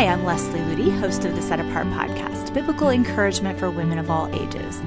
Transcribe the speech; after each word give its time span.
Hi, 0.00 0.06
I'm 0.06 0.24
Leslie 0.24 0.60
Ludy, 0.60 0.98
host 0.98 1.26
of 1.26 1.36
the 1.36 1.42
Set 1.42 1.60
Apart 1.60 1.86
podcast, 1.88 2.54
biblical 2.54 2.88
encouragement 2.88 3.58
for 3.58 3.70
women 3.70 3.98
of 3.98 4.10
all 4.10 4.34
ages. 4.34 4.80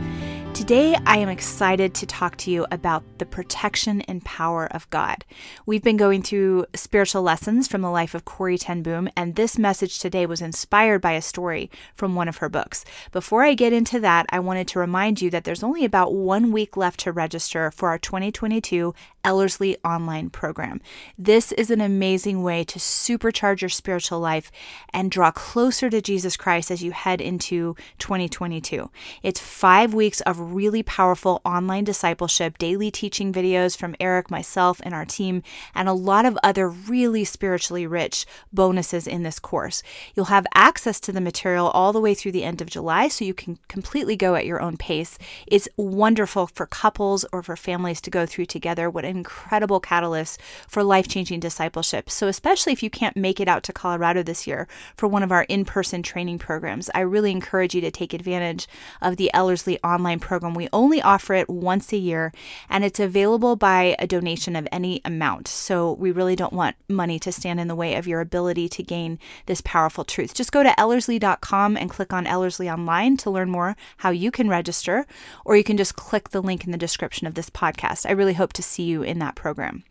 Today, 0.55 0.95
I 1.05 1.17
am 1.17 1.29
excited 1.29 1.93
to 1.93 2.07
talk 2.07 2.35
to 2.37 2.51
you 2.51 2.65
about 2.71 3.03
the 3.19 3.25
protection 3.27 4.01
and 4.01 4.25
power 4.25 4.65
of 4.71 4.89
God. 4.89 5.23
We've 5.67 5.83
been 5.83 5.97
going 5.97 6.23
through 6.23 6.65
spiritual 6.73 7.21
lessons 7.21 7.67
from 7.67 7.81
the 7.81 7.91
life 7.91 8.15
of 8.15 8.25
Corrie 8.25 8.57
Ten 8.57 8.81
Boom, 8.81 9.07
and 9.15 9.35
this 9.35 9.59
message 9.59 9.99
today 9.99 10.25
was 10.25 10.41
inspired 10.41 11.01
by 11.01 11.11
a 11.11 11.21
story 11.21 11.69
from 11.93 12.15
one 12.15 12.27
of 12.27 12.37
her 12.37 12.49
books. 12.49 12.83
Before 13.11 13.43
I 13.43 13.53
get 13.53 13.71
into 13.71 13.99
that, 13.99 14.25
I 14.29 14.39
wanted 14.39 14.67
to 14.69 14.79
remind 14.79 15.21
you 15.21 15.29
that 15.29 15.43
there's 15.43 15.63
only 15.63 15.85
about 15.85 16.13
one 16.13 16.51
week 16.51 16.75
left 16.75 17.01
to 17.01 17.11
register 17.11 17.69
for 17.69 17.89
our 17.89 17.99
2022 17.99 18.95
Ellerslie 19.23 19.77
online 19.83 20.29
program. 20.29 20.81
This 21.17 21.51
is 21.53 21.71
an 21.71 21.81
amazing 21.81 22.43
way 22.43 22.63
to 22.65 22.79
supercharge 22.79 23.61
your 23.61 23.69
spiritual 23.69 24.19
life 24.19 24.51
and 24.93 25.09
draw 25.09 25.31
closer 25.31 25.89
to 25.89 26.01
Jesus 26.01 26.35
Christ 26.35 26.69
as 26.69 26.83
you 26.83 26.91
head 26.91 27.21
into 27.21 27.75
2022. 27.99 28.89
It's 29.21 29.39
five 29.39 29.93
weeks 29.93 30.21
of 30.21 30.53
really 30.53 30.83
powerful 30.83 31.41
online 31.45 31.83
discipleship, 31.83 32.57
daily 32.57 32.91
teaching 32.91 33.31
videos 33.31 33.77
from 33.77 33.95
Eric, 33.99 34.29
myself, 34.29 34.81
and 34.83 34.93
our 34.93 35.05
team, 35.05 35.41
and 35.73 35.87
a 35.87 35.93
lot 35.93 36.25
of 36.25 36.37
other 36.43 36.67
really 36.67 37.23
spiritually 37.23 37.87
rich 37.87 38.25
bonuses 38.51 39.07
in 39.07 39.23
this 39.23 39.39
course. 39.39 39.83
You'll 40.15 40.25
have 40.25 40.45
access 40.53 40.99
to 41.01 41.11
the 41.11 41.21
material 41.21 41.69
all 41.69 41.93
the 41.93 42.01
way 42.01 42.13
through 42.13 42.33
the 42.33 42.43
end 42.43 42.61
of 42.61 42.69
July, 42.69 43.07
so 43.07 43.23
you 43.23 43.33
can 43.33 43.57
completely 43.67 44.15
go 44.15 44.35
at 44.35 44.45
your 44.45 44.61
own 44.61 44.77
pace. 44.77 45.17
It's 45.47 45.69
wonderful 45.77 46.47
for 46.47 46.65
couples 46.65 47.25
or 47.31 47.41
for 47.41 47.55
families 47.55 48.01
to 48.01 48.09
go 48.09 48.25
through 48.25 48.45
together. 48.47 48.89
What 48.89 49.05
incredible 49.15 49.79
catalyst 49.79 50.39
for 50.67 50.83
life 50.83 51.07
changing 51.07 51.39
discipleship. 51.39 52.09
So, 52.09 52.27
especially 52.27 52.73
if 52.73 52.83
you 52.83 52.89
can't 52.89 53.17
make 53.17 53.39
it 53.39 53.47
out 53.47 53.63
to 53.63 53.73
Colorado 53.73 54.23
this 54.23 54.47
year 54.47 54.67
for 54.95 55.07
one 55.07 55.23
of 55.23 55.31
our 55.31 55.43
in 55.43 55.65
person 55.65 56.03
training 56.03 56.39
programs, 56.39 56.89
I 56.93 57.01
really 57.01 57.31
encourage 57.31 57.75
you 57.75 57.81
to 57.81 57.91
take 57.91 58.13
advantage 58.13 58.67
of 59.01 59.17
the 59.17 59.31
Ellerslie 59.33 59.81
online 59.83 60.19
program. 60.19 60.53
We 60.53 60.69
only 60.73 61.01
offer 61.01 61.33
it 61.33 61.49
once 61.49 61.91
a 61.93 61.97
year 61.97 62.31
and 62.69 62.83
it's 62.83 62.99
available 62.99 63.55
by 63.55 63.95
a 63.99 64.07
donation 64.07 64.55
of 64.55 64.67
any 64.71 65.01
amount. 65.05 65.47
So 65.47 65.93
we 65.93 66.11
really 66.11 66.35
don't 66.35 66.53
want 66.53 66.75
money 66.89 67.19
to 67.19 67.31
stand 67.31 67.59
in 67.59 67.67
the 67.67 67.75
way 67.75 67.95
of 67.95 68.07
your 68.07 68.21
ability 68.21 68.69
to 68.69 68.83
gain 68.83 69.19
this 69.45 69.61
powerful 69.61 70.03
truth. 70.03 70.33
Just 70.33 70.51
go 70.51 70.63
to 70.63 70.79
ellerslie.com 70.79 71.77
and 71.77 71.89
click 71.89 72.13
on 72.13 72.27
Ellerslie 72.27 72.69
Online 72.69 73.17
to 73.17 73.29
learn 73.29 73.49
more 73.49 73.75
how 73.97 74.09
you 74.09 74.31
can 74.31 74.49
register, 74.49 75.05
or 75.45 75.55
you 75.55 75.63
can 75.63 75.77
just 75.77 75.95
click 75.95 76.29
the 76.29 76.41
link 76.41 76.65
in 76.65 76.71
the 76.71 76.77
description 76.77 77.27
of 77.27 77.35
this 77.35 77.49
podcast. 77.49 78.05
I 78.07 78.11
really 78.11 78.33
hope 78.33 78.53
to 78.53 78.63
see 78.63 78.83
you 78.83 79.02
in 79.03 79.19
that 79.19 79.35
program. 79.35 79.83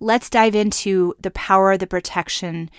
Let's 0.00 0.30
dive 0.30 0.54
into 0.54 1.14
the 1.20 1.30
power, 1.30 1.76
the 1.76 1.86
protection, 1.86 2.70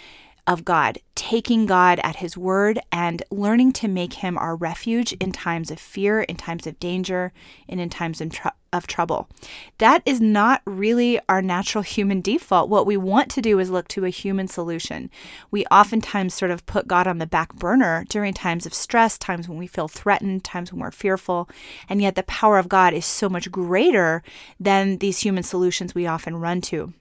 of 0.49 0.65
God, 0.65 0.97
taking 1.13 1.67
God 1.67 1.99
at 2.03 2.17
His 2.17 2.35
word 2.35 2.79
and 2.91 3.21
learning 3.29 3.71
to 3.73 3.87
make 3.87 4.13
Him 4.13 4.35
our 4.35 4.55
refuge 4.55 5.13
in 5.13 5.31
times 5.31 5.69
of 5.69 5.79
fear, 5.79 6.21
in 6.21 6.37
times 6.37 6.65
of 6.65 6.79
danger, 6.79 7.31
and 7.69 7.79
in 7.79 7.87
times 7.87 8.19
of, 8.19 8.31
tr- 8.31 8.47
of 8.73 8.87
trouble. 8.87 9.29
That 9.77 10.01
is 10.07 10.19
not 10.19 10.63
really 10.65 11.19
our 11.29 11.43
natural 11.43 11.83
human 11.83 12.19
default. 12.19 12.67
What 12.67 12.87
we 12.87 12.97
want 12.97 13.29
to 13.31 13.43
do 13.43 13.59
is 13.59 13.69
look 13.69 13.87
to 13.89 14.05
a 14.05 14.09
human 14.09 14.47
solution. 14.47 15.11
We 15.51 15.67
oftentimes 15.67 16.33
sort 16.33 16.49
of 16.49 16.65
put 16.65 16.87
God 16.87 17.05
on 17.05 17.19
the 17.19 17.27
back 17.27 17.53
burner 17.53 18.05
during 18.09 18.33
times 18.33 18.65
of 18.65 18.73
stress, 18.73 19.19
times 19.19 19.47
when 19.47 19.59
we 19.59 19.67
feel 19.67 19.87
threatened, 19.87 20.43
times 20.43 20.73
when 20.73 20.81
we're 20.81 20.89
fearful, 20.89 21.47
and 21.87 22.01
yet 22.01 22.15
the 22.15 22.23
power 22.23 22.57
of 22.57 22.67
God 22.67 22.95
is 22.95 23.05
so 23.05 23.29
much 23.29 23.51
greater 23.51 24.23
than 24.59 24.97
these 24.97 25.19
human 25.19 25.43
solutions 25.43 25.93
we 25.93 26.07
often 26.07 26.37
run 26.37 26.59
to. 26.61 26.91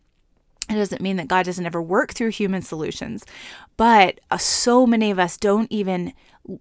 It 0.69 0.75
doesn't 0.75 1.01
mean 1.01 1.17
that 1.17 1.29
God 1.29 1.47
doesn't 1.47 1.65
ever 1.65 1.81
work 1.81 2.13
through 2.13 2.31
human 2.31 2.63
solutions, 2.63 3.25
but 3.77 4.21
uh, 4.31 4.37
so 4.37 4.87
many 4.87 5.11
of 5.11 5.19
us 5.19 5.39
don't 5.39 5.71
even 5.73 6.13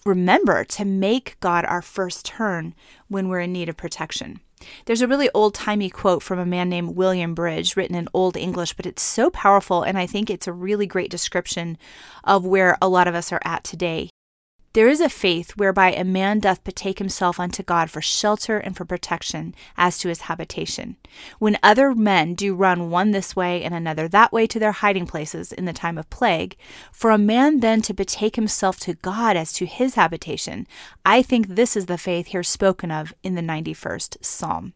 remember 0.06 0.64
to 0.64 0.86
make 0.86 1.38
God 1.40 1.66
our 1.66 1.82
first 1.82 2.26
turn 2.26 2.74
when 3.10 3.28
we're 3.28 3.42
in 3.42 3.52
need 3.52 3.70
of 3.70 3.78
protection. 3.78 4.40
There's 4.86 5.02
a 5.02 5.08
really 5.08 5.30
old 5.34 5.54
timey 5.54 5.90
quote 5.90 6.24
from 6.24 6.40
a 6.40 6.46
man 6.46 6.70
named 6.70 6.96
William 6.96 7.36
Bridge, 7.36 7.76
written 7.76 7.96
in 7.96 8.10
Old 8.14 8.36
English, 8.36 8.74
but 8.74 8.86
it's 8.86 9.04
so 9.04 9.30
powerful, 9.30 9.84
and 9.84 9.98
I 9.98 10.08
think 10.08 10.30
it's 10.30 10.48
a 10.48 10.54
really 10.54 10.88
great 10.88 11.12
description 11.12 11.78
of 12.24 12.46
where 12.46 12.78
a 12.82 12.88
lot 12.88 13.08
of 13.08 13.16
us 13.16 13.32
are 13.32 13.42
at 13.44 13.64
today. 13.64 14.10
There 14.78 14.90
is 14.90 15.02
a 15.02 15.10
faith 15.10 15.58
whereby 15.58 15.92
a 15.92 16.04
man 16.04 16.40
doth 16.40 16.64
betake 16.64 17.00
himself 17.00 17.40
unto 17.40 17.64
God 17.64 17.90
for 17.90 18.00
shelter 18.00 18.60
and 18.60 18.78
for 18.78 18.86
protection 18.86 19.56
as 19.76 19.98
to 19.98 20.08
his 20.08 20.22
habitation. 20.30 20.98
When 21.40 21.58
other 21.64 21.96
men 21.96 22.36
do 22.36 22.54
run 22.54 22.92
one 22.92 23.10
this 23.10 23.36
way 23.36 23.64
and 23.64 23.74
another 23.74 24.08
that 24.10 24.32
way 24.32 24.46
to 24.46 24.60
their 24.60 24.74
hiding 24.74 25.08
places 25.08 25.52
in 25.52 25.66
the 25.66 25.74
time 25.74 25.98
of 25.98 26.12
plague, 26.12 26.58
for 26.92 27.10
a 27.10 27.18
man 27.18 27.62
then 27.62 27.82
to 27.82 27.94
betake 27.96 28.36
himself 28.36 28.80
to 28.82 28.94
God 28.94 29.36
as 29.36 29.52
to 29.54 29.66
his 29.66 29.96
habitation, 29.96 30.68
I 31.04 31.24
think 31.24 31.48
this 31.48 31.76
is 31.76 31.88
the 31.88 31.98
faith 31.98 32.28
here 32.28 32.44
spoken 32.44 32.92
of 32.92 33.16
in 33.24 33.34
the 33.34 33.42
91st 33.42 34.24
Psalm. 34.24 34.74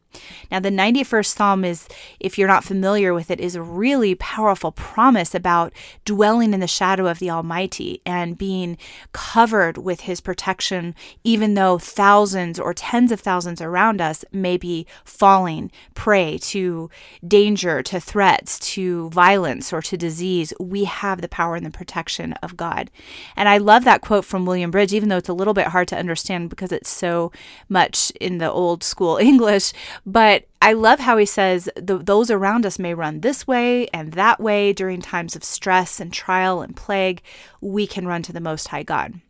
Now, 0.52 0.60
the 0.60 0.70
91st 0.70 1.26
Psalm 1.26 1.66
is, 1.66 1.88
if 2.20 2.38
you're 2.38 2.48
not 2.48 2.64
familiar 2.64 3.14
with 3.14 3.32
it, 3.32 3.40
is 3.40 3.56
a 3.56 3.62
really 3.62 4.16
powerful 4.16 4.72
promise 4.72 5.34
about 5.34 5.74
dwelling 6.06 6.54
in 6.54 6.60
the 6.60 6.68
shadow 6.68 7.08
of 7.08 7.20
the 7.20 7.30
Almighty 7.30 8.02
and 8.06 8.38
being 8.38 8.78
covered 9.12 9.78
with 9.78 10.02
His 10.02 10.22
protection, 10.22 10.96
even 11.24 11.54
though 11.54 11.78
thousands 11.78 12.60
or 12.60 12.74
tens 12.74 13.12
of 13.12 13.20
thousands 13.20 13.62
around 13.62 14.02
us 14.02 14.26
may 14.32 14.58
be 14.58 14.86
falling 15.04 15.72
prey 15.94 16.38
to 16.40 16.90
danger, 17.28 17.82
to 17.84 18.00
threats, 18.00 18.60
to 18.60 19.10
violence, 19.10 19.72
or 19.72 19.82
to 19.82 19.98
disease. 19.98 20.54
We 20.60 20.86
have 20.86 21.22
the 21.22 21.28
power 21.28 21.56
and 21.56 21.66
the 21.66 21.72
protection 21.72 22.34
of 22.44 22.58
God. 22.58 22.92
And 23.36 23.48
I 23.48 23.58
love 23.58 23.84
that 23.86 24.02
quote 24.02 24.26
from 24.26 24.46
William 24.46 24.72
Bridge, 24.72 24.94
even 24.94 25.10
though 25.10 25.18
it's 25.18 25.30
a 25.30 25.34
little 25.34 25.54
bit 25.54 25.68
hard 25.68 25.88
to 25.90 25.98
understand 25.98 26.50
because 26.50 26.72
it's 26.72 26.90
so 26.90 27.32
much 27.70 28.12
in 28.20 28.38
the 28.38 28.52
old 28.52 28.84
school 28.84 29.18
English 29.22 29.74
but 30.06 30.46
I 30.62 30.74
love 30.74 31.00
how 31.00 31.18
he 31.18 31.26
says 31.26 31.70
those 31.76 32.32
around 32.32 32.66
us 32.66 32.80
may 32.80 32.94
run 32.94 33.22
this 33.22 33.48
way 33.48 33.88
and 33.88 34.14
that 34.14 34.40
way 34.40 34.74
during 34.74 35.02
times 35.02 35.36
of 35.36 35.44
stress 35.44 36.00
and 36.00 36.14
trial 36.14 36.62
and 36.62 36.76
plague. 36.76 37.22
We 37.62 37.88
can 37.88 38.08
run 38.08 38.22
to 38.24 38.34
the 38.34 38.40
Most 38.40 38.70
High 38.70 38.84
God. 38.84 39.22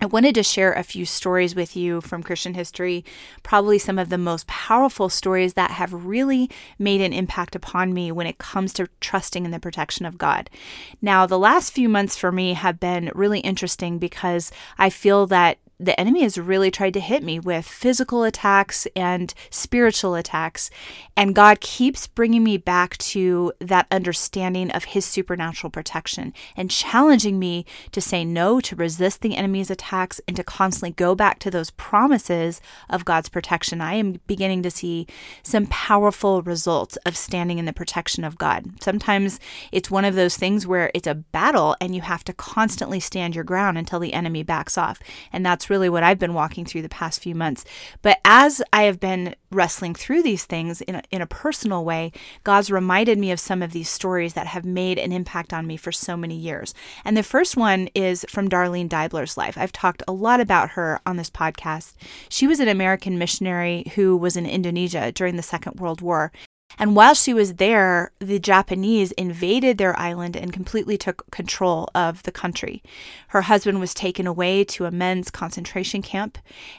I 0.00 0.06
wanted 0.06 0.34
to 0.34 0.42
share 0.42 0.72
a 0.72 0.82
few 0.82 1.06
stories 1.06 1.54
with 1.54 1.76
you 1.76 2.00
from 2.00 2.24
Christian 2.24 2.54
history, 2.54 3.04
probably 3.44 3.78
some 3.78 3.98
of 3.98 4.08
the 4.08 4.18
most 4.18 4.46
powerful 4.48 5.08
stories 5.08 5.54
that 5.54 5.70
have 5.70 5.92
really 5.92 6.50
made 6.78 7.00
an 7.00 7.12
impact 7.12 7.54
upon 7.54 7.94
me 7.94 8.10
when 8.10 8.26
it 8.26 8.38
comes 8.38 8.72
to 8.74 8.88
trusting 9.00 9.44
in 9.44 9.52
the 9.52 9.60
protection 9.60 10.04
of 10.04 10.18
God. 10.18 10.50
Now, 11.00 11.26
the 11.26 11.38
last 11.38 11.72
few 11.72 11.88
months 11.88 12.16
for 12.16 12.32
me 12.32 12.54
have 12.54 12.80
been 12.80 13.12
really 13.14 13.40
interesting 13.40 13.98
because 13.98 14.50
I 14.78 14.90
feel 14.90 15.28
that 15.28 15.58
the 15.78 15.98
enemy 15.98 16.22
has 16.22 16.38
really 16.38 16.70
tried 16.70 16.94
to 16.94 17.00
hit 17.00 17.22
me 17.22 17.40
with 17.40 17.66
physical 17.66 18.22
attacks 18.22 18.86
and 18.94 19.34
spiritual 19.50 20.14
attacks. 20.14 20.70
And 21.16 21.34
God 21.34 21.60
keeps 21.60 22.06
bringing 22.06 22.44
me 22.44 22.56
back 22.56 22.96
to 22.98 23.52
that 23.60 23.86
understanding 23.90 24.70
of 24.70 24.84
his 24.84 25.04
supernatural 25.04 25.70
protection 25.70 26.32
and 26.56 26.70
challenging 26.70 27.38
me 27.38 27.66
to 27.92 28.00
say 28.00 28.24
no, 28.24 28.60
to 28.60 28.76
resist 28.76 29.20
the 29.20 29.36
enemy's 29.36 29.70
attacks, 29.70 30.20
and 30.26 30.36
to 30.36 30.44
constantly 30.44 30.92
go 30.92 31.14
back 31.14 31.38
to 31.40 31.50
those 31.50 31.70
promises 31.72 32.60
of 32.88 33.04
God's 33.04 33.28
protection. 33.28 33.80
I 33.80 33.94
am 33.94 34.20
beginning 34.26 34.62
to 34.62 34.70
see 34.70 35.06
some 35.42 35.66
powerful 35.66 36.42
results 36.42 36.96
of 37.04 37.16
standing 37.16 37.58
in 37.58 37.64
the 37.64 37.72
protection 37.72 38.24
of 38.24 38.38
God. 38.38 38.82
Sometimes 38.82 39.40
it's 39.72 39.90
one 39.90 40.04
of 40.04 40.14
those 40.14 40.36
things 40.36 40.66
where 40.66 40.90
it's 40.94 41.06
a 41.06 41.14
battle 41.14 41.76
and 41.80 41.94
you 41.94 42.02
have 42.02 42.24
to 42.24 42.32
constantly 42.32 43.00
stand 43.00 43.34
your 43.34 43.44
ground 43.44 43.78
until 43.78 43.98
the 43.98 44.14
enemy 44.14 44.42
backs 44.42 44.78
off. 44.78 45.00
And 45.32 45.44
that's 45.44 45.63
really 45.70 45.88
what 45.88 46.02
I've 46.02 46.18
been 46.18 46.34
walking 46.34 46.64
through 46.64 46.82
the 46.82 46.88
past 46.88 47.22
few 47.22 47.34
months. 47.34 47.64
But 48.02 48.18
as 48.24 48.62
I 48.72 48.84
have 48.84 49.00
been 49.00 49.34
wrestling 49.50 49.94
through 49.94 50.22
these 50.22 50.44
things 50.44 50.80
in 50.82 50.96
a, 50.96 51.02
in 51.10 51.22
a 51.22 51.26
personal 51.26 51.84
way, 51.84 52.12
God's 52.42 52.70
reminded 52.70 53.18
me 53.18 53.30
of 53.30 53.40
some 53.40 53.62
of 53.62 53.72
these 53.72 53.88
stories 53.88 54.34
that 54.34 54.48
have 54.48 54.64
made 54.64 54.98
an 54.98 55.12
impact 55.12 55.52
on 55.52 55.66
me 55.66 55.76
for 55.76 55.92
so 55.92 56.16
many 56.16 56.36
years. 56.36 56.74
And 57.04 57.16
the 57.16 57.22
first 57.22 57.56
one 57.56 57.88
is 57.94 58.26
from 58.28 58.48
Darlene 58.48 58.88
Deibler's 58.88 59.36
life. 59.36 59.56
I've 59.56 59.72
talked 59.72 60.02
a 60.06 60.12
lot 60.12 60.40
about 60.40 60.70
her 60.70 61.00
on 61.06 61.16
this 61.16 61.30
podcast. 61.30 61.94
She 62.28 62.46
was 62.46 62.60
an 62.60 62.68
American 62.68 63.18
missionary 63.18 63.90
who 63.94 64.16
was 64.16 64.36
in 64.36 64.46
Indonesia 64.46 65.12
during 65.12 65.36
the 65.36 65.42
Second 65.42 65.80
World 65.80 66.00
War. 66.00 66.32
And 66.78 66.96
while 66.96 67.14
she 67.14 67.32
was 67.32 67.54
there, 67.54 68.12
the 68.18 68.38
Japanese 68.38 69.12
invaded 69.12 69.78
their 69.78 69.98
island 69.98 70.36
and 70.36 70.52
completely 70.52 70.96
took 70.98 71.30
control 71.30 71.88
of 71.94 72.22
the 72.24 72.32
country. 72.32 72.82
Her 73.28 73.42
husband 73.42 73.80
was 73.80 73.94
taken 73.94 74.26
away 74.26 74.64
to 74.64 74.86
a 74.86 74.90
men's 74.90 75.30
concentration 75.30 76.02
camp, 76.02 76.38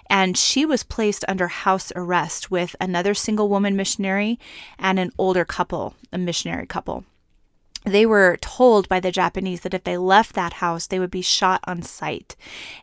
and 0.09 0.37
she 0.37 0.65
was 0.65 0.83
placed 0.83 1.25
under 1.27 1.47
house 1.47 1.91
arrest 1.95 2.51
with 2.51 2.75
another 2.81 3.13
single 3.13 3.49
woman 3.49 3.75
missionary 3.75 4.39
and 4.77 4.99
an 4.99 5.11
older 5.17 5.45
couple, 5.45 5.95
a 6.11 6.17
missionary 6.17 6.65
couple. 6.65 7.05
They 7.85 8.05
were 8.05 8.37
told 8.41 8.89
by 8.89 8.99
the 8.99 9.11
Japanese 9.11 9.61
that 9.61 9.73
if 9.73 9.83
they 9.83 9.97
left 9.97 10.33
that 10.33 10.53
house, 10.53 10.87
they 10.87 10.99
would 10.99 11.11
be 11.11 11.21
shot 11.21 11.61
on 11.65 11.83
sight. 11.83 12.35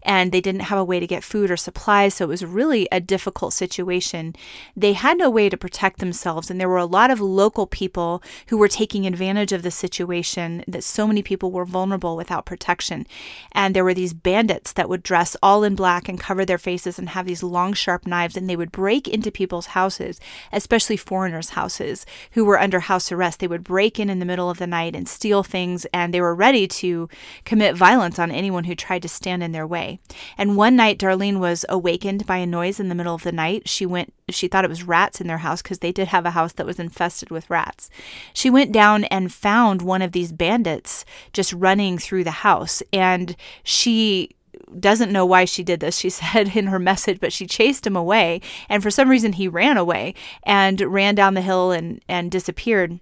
And 0.03 0.31
they 0.31 0.41
didn't 0.41 0.63
have 0.63 0.79
a 0.79 0.85
way 0.85 1.01
to 1.01 1.07
get 1.09 1.25
food 1.25 1.51
or 1.51 1.57
supplies. 1.57 2.15
So 2.15 2.27
it 2.27 2.29
was 2.29 2.45
really 2.45 2.87
a 2.93 3.01
difficult 3.01 3.53
situation. 3.53 4.37
They 4.77 4.93
had 4.93 5.19
no 5.19 5.29
way 5.29 5.49
to 5.49 5.57
protect 5.57 5.99
themselves. 5.99 6.51
And 6.51 6.61
there 6.61 6.69
were 6.69 6.77
a 6.77 6.87
lot 6.87 7.11
of 7.11 7.21
local 7.21 7.67
people 7.67 8.23
who 8.47 8.57
were 8.57 8.69
taking 8.69 9.05
advantage 9.05 9.53
of 9.53 9.65
the 9.65 9.73
situation 9.73 10.65
that 10.69 10.85
so 10.85 11.07
many 11.09 11.23
people 11.23 11.51
were 11.51 11.65
vulnerable 11.65 12.17
without 12.17 12.47
protection. 12.47 13.07
And 13.51 13.75
there 13.75 13.85
were 13.85 13.95
these 13.95 14.15
bandits 14.15 14.73
that 14.73 14.89
would 14.89 15.03
dress 15.03 15.37
all 15.43 15.65
in 15.65 15.75
black 15.75 16.09
and 16.09 16.21
cover 16.21 16.45
their 16.45 16.59
faces 16.59 16.99
and 16.99 17.09
have 17.09 17.27
these 17.27 17.43
long, 17.43 17.73
sharp 17.73 18.07
knives. 18.07 18.37
And 18.37 18.49
they 18.49 18.57
would 18.57 18.71
break 18.71 19.09
into 19.09 19.33
people's 19.33 19.67
houses, 19.67 20.21
especially 20.53 20.97
foreigners' 20.97 21.51
houses 21.51 22.07
who 22.33 22.45
were 22.45 22.61
under 22.61 22.81
house 22.81 23.11
arrest. 23.11 23.41
They 23.41 23.49
would 23.49 23.65
break 23.65 23.99
in 23.99 24.09
in 24.09 24.21
the 24.21 24.25
middle 24.25 24.49
of 24.49 24.59
the 24.59 24.67
night 24.69 24.92
and 24.95 25.09
steal 25.09 25.43
things, 25.43 25.87
and 25.93 26.13
they 26.13 26.21
were 26.21 26.35
ready 26.35 26.67
to 26.67 27.09
commit 27.45 27.77
violence 27.77 28.19
on 28.19 28.31
anyone 28.31 28.65
who 28.65 28.75
tried 28.75 29.03
to 29.03 29.09
stand 29.09 29.43
in 29.43 29.53
their 29.53 29.67
way. 29.67 29.99
And 30.39 30.57
one 30.57 30.77
night, 30.77 30.99
Darlene 30.99 31.39
was 31.39 31.65
awakened 31.69 32.27
by 32.27 32.39
a 32.39 32.47
noise 32.47 32.81
in 32.81 32.89
the 32.89 32.95
middle 32.95 33.15
of 33.15 33.23
the 33.23 33.33
night. 33.33 33.69
She 33.69 33.87
went, 33.87 34.13
she 34.29 34.49
thought 34.49 34.65
it 34.65 34.71
was 34.71 34.85
rats 34.85 35.21
in 35.21 35.27
their 35.27 35.39
house 35.39 35.63
because 35.63 35.81
they 35.81 35.93
did 35.93 36.09
have 36.09 36.27
a 36.27 36.31
house 36.31 36.53
that 36.55 36.67
was 36.67 36.79
infested 36.79 37.31
with 37.31 37.51
rats. 37.51 37.91
She 38.33 38.51
went 38.51 38.73
down 38.73 39.05
and 39.05 39.33
found 39.33 39.83
one 39.83 40.03
of 40.03 40.13
these 40.13 40.33
bandits 40.33 41.05
just 41.33 41.53
running 41.53 41.99
through 41.99 42.25
the 42.25 42.31
house, 42.31 42.83
and 42.93 43.37
she 43.63 44.31
doesn't 44.79 45.13
know 45.13 45.27
why 45.27 45.45
she 45.45 45.63
did 45.63 45.81
this, 45.81 45.99
she 45.99 46.11
said 46.11 46.57
in 46.57 46.67
her 46.67 46.79
message, 46.79 47.21
but 47.21 47.33
she 47.33 47.47
chased 47.47 47.87
him 47.87 47.97
away. 47.97 48.41
And 48.69 48.83
for 48.83 48.91
some 48.91 49.09
reason, 49.09 49.35
he 49.35 49.49
ran 49.49 49.77
away 49.77 50.15
and 50.43 50.81
ran 50.81 51.15
down 51.15 51.35
the 51.35 51.41
hill 51.41 51.73
and, 51.73 52.03
and 52.09 52.31
disappeared. 52.31 53.01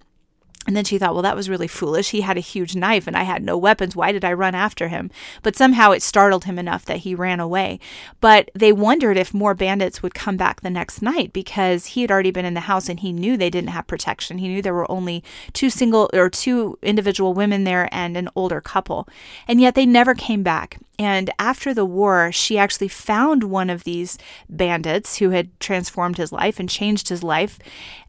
And 0.67 0.75
then 0.75 0.83
she 0.83 0.99
thought, 0.99 1.13
well, 1.13 1.23
that 1.23 1.35
was 1.35 1.49
really 1.49 1.67
foolish. 1.67 2.11
He 2.11 2.21
had 2.21 2.37
a 2.37 2.41
huge 2.41 2.75
knife 2.75 3.07
and 3.07 3.17
I 3.17 3.23
had 3.23 3.43
no 3.43 3.57
weapons. 3.57 3.95
Why 3.95 4.11
did 4.11 4.23
I 4.23 4.33
run 4.33 4.53
after 4.53 4.89
him? 4.89 5.09
But 5.41 5.55
somehow 5.55 5.91
it 5.91 6.03
startled 6.03 6.45
him 6.45 6.59
enough 6.59 6.85
that 6.85 6.99
he 6.99 7.15
ran 7.15 7.39
away. 7.39 7.79
But 8.19 8.51
they 8.53 8.71
wondered 8.71 9.17
if 9.17 9.33
more 9.33 9.55
bandits 9.55 10.03
would 10.03 10.13
come 10.13 10.37
back 10.37 10.61
the 10.61 10.69
next 10.69 11.01
night 11.01 11.33
because 11.33 11.87
he 11.87 12.01
had 12.01 12.11
already 12.11 12.29
been 12.29 12.45
in 12.45 12.53
the 12.53 12.61
house 12.61 12.89
and 12.89 12.99
he 12.99 13.11
knew 13.11 13.37
they 13.37 13.49
didn't 13.49 13.71
have 13.71 13.87
protection. 13.87 14.37
He 14.37 14.47
knew 14.47 14.61
there 14.61 14.73
were 14.73 14.89
only 14.91 15.23
two 15.51 15.71
single 15.71 16.11
or 16.13 16.29
two 16.29 16.77
individual 16.83 17.33
women 17.33 17.63
there 17.63 17.89
and 17.91 18.15
an 18.15 18.29
older 18.35 18.61
couple. 18.61 19.07
And 19.47 19.59
yet 19.59 19.73
they 19.73 19.87
never 19.87 20.13
came 20.13 20.43
back. 20.43 20.77
And 20.99 21.31
after 21.39 21.73
the 21.73 21.85
war, 21.85 22.31
she 22.31 22.57
actually 22.57 22.87
found 22.87 23.45
one 23.45 23.69
of 23.69 23.83
these 23.83 24.17
bandits 24.49 25.17
who 25.17 25.31
had 25.31 25.59
transformed 25.59 26.17
his 26.17 26.31
life 26.31 26.59
and 26.59 26.69
changed 26.69 27.09
his 27.09 27.23
life 27.23 27.57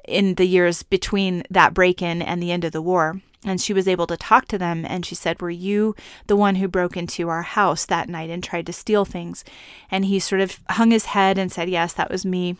in 0.07 0.35
the 0.35 0.47
years 0.47 0.83
between 0.83 1.45
that 1.51 1.75
break 1.75 2.03
in 2.03 2.21
and 2.21 2.43
the 2.43 2.53
end 2.53 2.65
of 2.65 2.73
the 2.73 2.83
war. 2.83 3.21
And 3.45 3.61
she 3.61 3.73
was 3.73 3.89
able 3.89 4.07
to 4.07 4.17
talk 4.17 4.47
to 4.49 4.59
them. 4.59 4.85
And 4.87 5.05
she 5.05 5.15
said, 5.15 5.41
Were 5.41 5.51
you 5.51 5.97
the 6.27 6.37
one 6.37 6.57
who 6.57 6.69
broke 6.69 6.97
into 6.97 7.29
our 7.29 7.43
house 7.43 7.87
that 7.87 8.09
night 8.09 8.31
and 8.31 8.43
tried 8.43 8.67
to 8.67 8.73
steal 8.73 9.05
things? 9.05 9.45
And 9.91 10.05
he 10.05 10.19
sort 10.19 10.41
of 10.41 10.61
hung 10.71 10.91
his 10.91 11.07
head 11.07 11.39
and 11.39 11.51
said, 11.51 11.69
Yes, 11.69 11.93
that 11.95 12.11
was 12.11 12.25
me. 12.25 12.57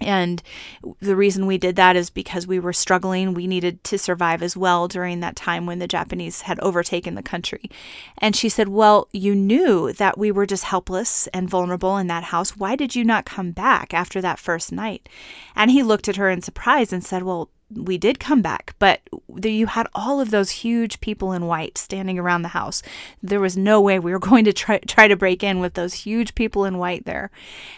And 0.00 0.42
the 1.00 1.16
reason 1.16 1.46
we 1.46 1.58
did 1.58 1.76
that 1.76 1.96
is 1.96 2.10
because 2.10 2.46
we 2.46 2.58
were 2.58 2.72
struggling. 2.72 3.34
We 3.34 3.46
needed 3.46 3.84
to 3.84 3.98
survive 3.98 4.42
as 4.42 4.56
well 4.56 4.88
during 4.88 5.20
that 5.20 5.36
time 5.36 5.66
when 5.66 5.78
the 5.78 5.88
Japanese 5.88 6.42
had 6.42 6.58
overtaken 6.60 7.14
the 7.14 7.22
country. 7.22 7.70
And 8.18 8.34
she 8.34 8.48
said, 8.48 8.68
Well, 8.68 9.08
you 9.12 9.34
knew 9.34 9.92
that 9.92 10.18
we 10.18 10.30
were 10.30 10.46
just 10.46 10.64
helpless 10.64 11.26
and 11.28 11.48
vulnerable 11.48 11.96
in 11.98 12.06
that 12.06 12.24
house. 12.24 12.56
Why 12.56 12.76
did 12.76 12.94
you 12.94 13.04
not 13.04 13.24
come 13.24 13.52
back 13.52 13.92
after 13.92 14.20
that 14.20 14.38
first 14.38 14.72
night? 14.72 15.08
And 15.54 15.70
he 15.70 15.82
looked 15.82 16.08
at 16.08 16.16
her 16.16 16.30
in 16.30 16.42
surprise 16.42 16.92
and 16.92 17.04
said, 17.04 17.22
Well, 17.22 17.50
we 17.70 17.98
did 17.98 18.18
come 18.18 18.42
back, 18.42 18.74
but 18.78 19.00
you 19.42 19.66
had 19.66 19.86
all 19.94 20.20
of 20.20 20.30
those 20.30 20.50
huge 20.50 21.00
people 21.00 21.32
in 21.32 21.46
white 21.46 21.78
standing 21.78 22.18
around 22.18 22.42
the 22.42 22.48
house. 22.48 22.82
There 23.22 23.40
was 23.40 23.56
no 23.56 23.80
way 23.80 23.98
we 23.98 24.12
were 24.12 24.18
going 24.30 24.44
to 24.44 24.52
try, 24.52 24.78
try 24.78 25.08
to 25.08 25.16
break 25.16 25.42
in 25.42 25.60
with 25.60 25.74
those 25.74 25.94
huge 25.94 26.34
people 26.34 26.64
in 26.64 26.78
white 26.78 27.04
there. 27.04 27.30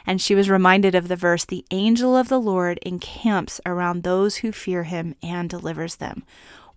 And 0.06 0.20
she 0.20 0.34
was 0.34 0.50
reminded 0.50 0.94
of 0.94 1.08
the 1.08 1.16
verse 1.16 1.44
The 1.44 1.64
angel 1.70 2.16
of 2.16 2.28
the 2.28 2.40
Lord 2.40 2.78
encamps 2.82 3.60
around 3.66 4.02
those 4.02 4.36
who 4.36 4.52
fear 4.52 4.84
him 4.84 5.14
and 5.22 5.48
delivers 5.48 5.96
them. 5.96 6.24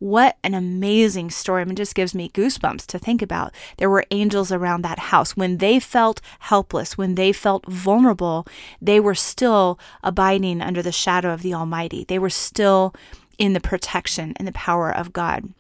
What 0.06 0.38
an 0.44 0.54
amazing 0.54 1.32
story. 1.32 1.64
I 1.64 1.66
mean, 1.66 1.72
it 1.72 1.78
just 1.78 1.96
gives 1.96 2.14
me 2.14 2.30
goosebumps 2.30 2.86
to 2.86 3.00
think 3.00 3.24
about. 3.24 3.52
There 3.78 3.90
were 3.90 4.06
angels 4.12 4.52
around 4.52 4.84
that 4.84 5.00
house. 5.00 5.36
When 5.36 5.58
they 5.58 5.80
felt 5.80 6.22
helpless, 6.42 6.96
when 6.96 7.16
they 7.16 7.32
felt 7.32 7.66
vulnerable, 7.66 8.46
they 8.80 9.00
were 9.00 9.16
still 9.16 9.80
abiding 10.04 10.62
under 10.62 10.84
the 10.84 10.92
shadow 10.92 11.34
of 11.34 11.42
the 11.42 11.56
Almighty. 11.56 12.06
They 12.08 12.20
were 12.20 12.30
still 12.30 12.94
in 13.40 13.54
the 13.54 13.60
protection 13.60 14.34
and 14.36 14.48
the 14.48 14.52
power 14.52 14.96
of 14.96 15.12
God 15.12 15.52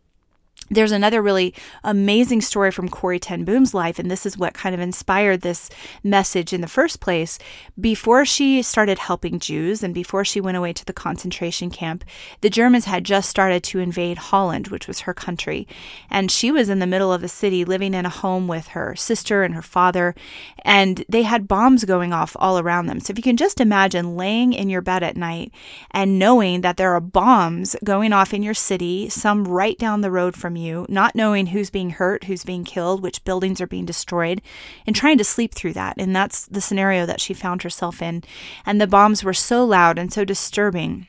there's 0.70 0.92
another 0.92 1.22
really 1.22 1.54
amazing 1.84 2.42
story 2.42 2.72
from 2.72 2.90
Corrie 2.90 3.20
Ten 3.20 3.44
Boom's 3.46 3.74
life, 3.74 4.00
and 4.00 4.10
this 4.10 4.26
is 4.26 4.38
what 4.38 4.56
kind 4.56 4.74
of 4.74 4.82
inspired 4.82 5.42
this 5.42 5.70
message 6.04 6.54
in 6.54 6.62
the 6.62 6.68
first 6.68 7.00
place. 7.00 7.38
Before 7.80 8.26
she 8.26 8.64
started 8.64 8.98
helping 8.98 9.40
Jews 9.40 9.84
and 9.84 9.94
before 9.94 10.26
she 10.26 10.42
went 10.42 10.58
away 10.58 10.74
to 10.74 10.86
the 10.86 10.94
concentration 10.94 11.70
camp, 11.70 12.04
the 12.42 12.50
Germans 12.50 12.86
had 12.86 13.04
just 13.04 13.30
started 13.30 13.64
to 13.66 13.80
invade 13.80 14.18
Holland, 14.18 14.70
which 14.70 14.88
was 14.88 15.02
her 15.02 15.14
country. 15.14 15.68
And 16.10 16.32
she 16.32 16.52
was 16.52 16.68
in 16.68 16.80
the 16.80 16.88
middle 16.88 17.14
of 17.14 17.22
the 17.22 17.28
city 17.28 17.64
living 17.64 17.94
in 17.94 18.06
a 18.06 18.10
home 18.10 18.48
with 18.48 18.70
her 18.70 18.96
sister 18.96 19.44
and 19.44 19.54
her 19.54 19.62
father, 19.62 20.16
and 20.64 21.06
they 21.08 21.24
had 21.24 21.48
bombs 21.48 21.86
going 21.86 22.12
off 22.12 22.36
all 22.40 22.58
around 22.58 22.88
them. 22.88 23.00
So 23.00 23.12
if 23.12 23.18
you 23.18 23.24
can 23.24 23.38
just 23.38 23.62
imagine 23.62 24.18
laying 24.18 24.54
in 24.54 24.70
your 24.70 24.82
bed 24.82 25.04
at 25.04 25.16
night 25.16 25.52
and 25.92 26.18
knowing 26.18 26.62
that 26.62 26.78
there 26.78 26.94
are 26.94 27.02
bombs 27.02 27.76
going 27.84 28.14
off 28.14 28.34
in 28.34 28.42
your 28.42 28.56
city, 28.56 29.10
some 29.10 29.48
right 29.48 29.78
down 29.78 30.02
the 30.02 30.12
road 30.12 30.36
from 30.36 30.55
you, 30.56 30.86
not 30.90 31.16
knowing 31.16 31.48
who's 31.48 31.70
being 31.70 31.92
hurt, 31.92 32.26
who's 32.26 32.44
being 32.44 32.64
killed, 32.64 33.02
which 33.02 33.24
buildings 33.24 33.62
are 33.62 33.68
being 33.68 33.86
destroyed, 33.86 34.42
and 34.86 34.96
trying 34.96 35.18
to 35.18 35.24
sleep 35.24 35.54
through 35.54 35.74
that. 35.74 35.96
And 35.98 36.16
that's 36.16 36.46
the 36.46 36.62
scenario 36.62 37.06
that 37.06 37.22
she 37.22 37.34
found 37.34 37.64
herself 37.64 38.02
in. 38.02 38.24
And 38.66 38.80
the 38.80 38.88
bombs 38.88 39.24
were 39.24 39.34
so 39.34 39.66
loud 39.66 39.98
and 39.98 40.12
so 40.12 40.26
disturbing 40.26 41.08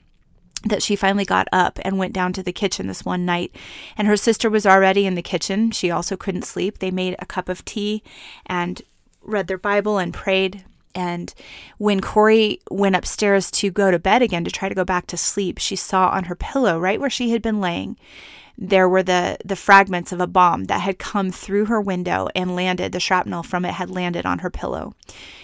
that 0.64 0.82
she 0.82 0.96
finally 0.96 1.24
got 1.24 1.48
up 1.52 1.78
and 1.82 1.98
went 1.98 2.12
down 2.12 2.32
to 2.32 2.42
the 2.42 2.52
kitchen 2.52 2.86
this 2.86 3.04
one 3.04 3.24
night. 3.24 3.54
And 3.96 4.08
her 4.08 4.16
sister 4.16 4.50
was 4.50 4.66
already 4.66 5.06
in 5.06 5.14
the 5.14 5.22
kitchen. 5.22 5.70
She 5.70 5.90
also 5.90 6.16
couldn't 6.16 6.42
sleep. 6.42 6.78
They 6.78 6.90
made 6.90 7.16
a 7.18 7.26
cup 7.26 7.48
of 7.48 7.64
tea 7.64 8.02
and 8.46 8.82
read 9.22 9.46
their 9.46 9.58
Bible 9.58 9.98
and 9.98 10.12
prayed. 10.12 10.64
And 10.94 11.34
when 11.76 12.00
Corrie 12.00 12.60
went 12.70 12.96
upstairs 12.96 13.50
to 13.52 13.70
go 13.70 13.90
to 13.90 13.98
bed 13.98 14.22
again 14.22 14.44
to 14.44 14.50
try 14.50 14.68
to 14.68 14.74
go 14.74 14.84
back 14.84 15.06
to 15.08 15.16
sleep, 15.16 15.58
she 15.58 15.76
saw 15.76 16.08
on 16.08 16.24
her 16.24 16.34
pillow, 16.34 16.78
right 16.78 16.98
where 16.98 17.10
she 17.10 17.30
had 17.30 17.42
been 17.42 17.60
laying, 17.60 17.98
there 18.58 18.88
were 18.88 19.02
the, 19.02 19.36
the 19.44 19.56
fragments 19.56 20.12
of 20.12 20.20
a 20.20 20.26
bomb 20.26 20.64
that 20.64 20.80
had 20.80 20.98
come 20.98 21.30
through 21.30 21.66
her 21.66 21.80
window 21.80 22.28
and 22.34 22.56
landed, 22.56 22.92
the 22.92 23.00
shrapnel 23.00 23.42
from 23.42 23.64
it 23.64 23.74
had 23.74 23.90
landed 23.90 24.24
on 24.24 24.38
her 24.38 24.50
pillow. 24.50 24.94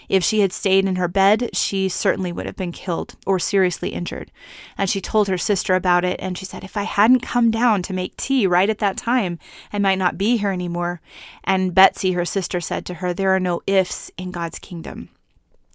If 0.09 0.25
she 0.25 0.41
had 0.41 0.53
stayed 0.53 0.87
in 0.87 0.97
her 0.97 1.09
bed, 1.09 1.51
she 1.55 1.89
certainly 1.89 2.33
would 2.33 2.47
have 2.47 2.57
been 2.57 2.73
killed 2.73 3.15
or 3.27 3.39
seriously 3.39 3.91
injured. 3.91 4.31
And 4.77 4.89
she 4.89 5.01
told 5.01 5.29
her 5.29 5.39
sister 5.39 5.75
about 5.75 6.05
it, 6.05 6.19
and 6.21 6.37
she 6.37 6.45
said, 6.45 6.65
If 6.65 6.77
I 6.77 6.83
hadn't 6.85 7.21
come 7.21 7.51
down 7.51 7.83
to 7.83 7.93
make 7.93 8.17
tea 8.17 8.47
right 8.47 8.71
at 8.71 8.79
that 8.79 8.97
time, 8.97 9.39
I 9.73 9.79
might 9.79 9.99
not 9.99 10.19
be 10.19 10.39
here 10.39 10.51
anymore. 10.51 11.01
And 11.45 11.75
Betsy, 11.75 12.13
her 12.13 12.25
sister, 12.25 12.61
said 12.61 12.87
to 12.87 12.95
her, 12.95 13.13
There 13.13 13.35
are 13.35 13.41
no 13.41 13.63
ifs 13.67 14.11
in 14.17 14.33
God's 14.33 14.59
kingdom. 14.59 15.09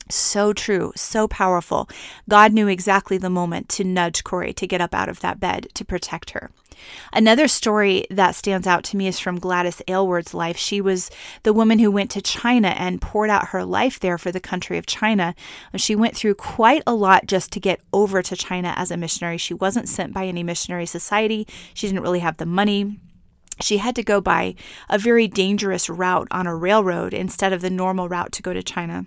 So 0.10 0.54
true, 0.54 0.94
so 0.96 1.28
powerful. 1.28 1.90
God 2.30 2.54
knew 2.54 2.68
exactly 2.68 3.18
the 3.18 3.30
moment 3.30 3.70
to 3.70 3.84
nudge 3.84 4.24
Corrie 4.24 4.54
to 4.54 4.68
get 4.68 4.82
up 4.82 4.94
out 4.94 5.10
of 5.10 5.20
that 5.20 5.40
bed 5.40 5.68
to 5.74 5.84
protect 5.84 6.32
her. 6.32 6.52
Another 7.14 7.48
story 7.48 8.06
that 8.10 8.36
stands 8.36 8.68
out 8.68 8.84
to 8.86 8.98
me 8.98 9.08
is 9.08 9.20
from 9.20 9.40
Gladys 9.40 9.82
Aylward's 9.88 10.34
life. 10.34 10.58
She 10.58 10.82
was 10.82 11.10
the 11.44 11.54
woman 11.54 11.80
who 11.80 11.92
went 11.92 12.12
to 12.12 12.22
China 12.22 12.70
and 12.70 13.02
poured 13.02 13.30
out 13.30 13.50
her 13.50 13.64
life 13.64 14.00
there 14.00 14.18
for 14.18 14.32
the 14.32 14.40
country 14.40 14.78
of 14.78 14.86
China. 14.86 15.36
She 15.76 15.96
went 15.96 16.16
through 16.16 16.36
quite 16.36 16.84
a 16.88 16.94
lot 16.94 17.28
just 17.28 17.52
to 17.54 17.60
get 17.60 17.82
over 17.94 18.22
to 18.22 18.36
China 18.36 18.74
as 18.76 18.92
a 18.92 18.98
missionary. 18.98 19.38
She 19.38 19.54
wasn't 19.54 19.90
sent 19.90 20.14
by 20.14 20.26
any 20.26 20.44
missionary 20.44 20.86
society, 20.86 21.48
she 21.74 21.88
didn't 21.88 22.04
really 22.04 22.20
have 22.20 22.38
the 22.38 22.46
money 22.46 23.00
she 23.60 23.78
had 23.78 23.96
to 23.96 24.04
go 24.04 24.22
by 24.22 24.56
a 24.90 24.98
very 24.98 25.28
dangerous 25.28 25.90
route 25.90 26.28
on 26.32 26.48
a 26.48 26.56
railroad 26.56 27.14
instead 27.14 27.54
of 27.54 27.62
the 27.62 27.70
normal 27.70 28.08
route 28.08 28.32
to 28.34 28.42
go 28.42 28.54
to 28.54 28.62
China. 28.62 29.06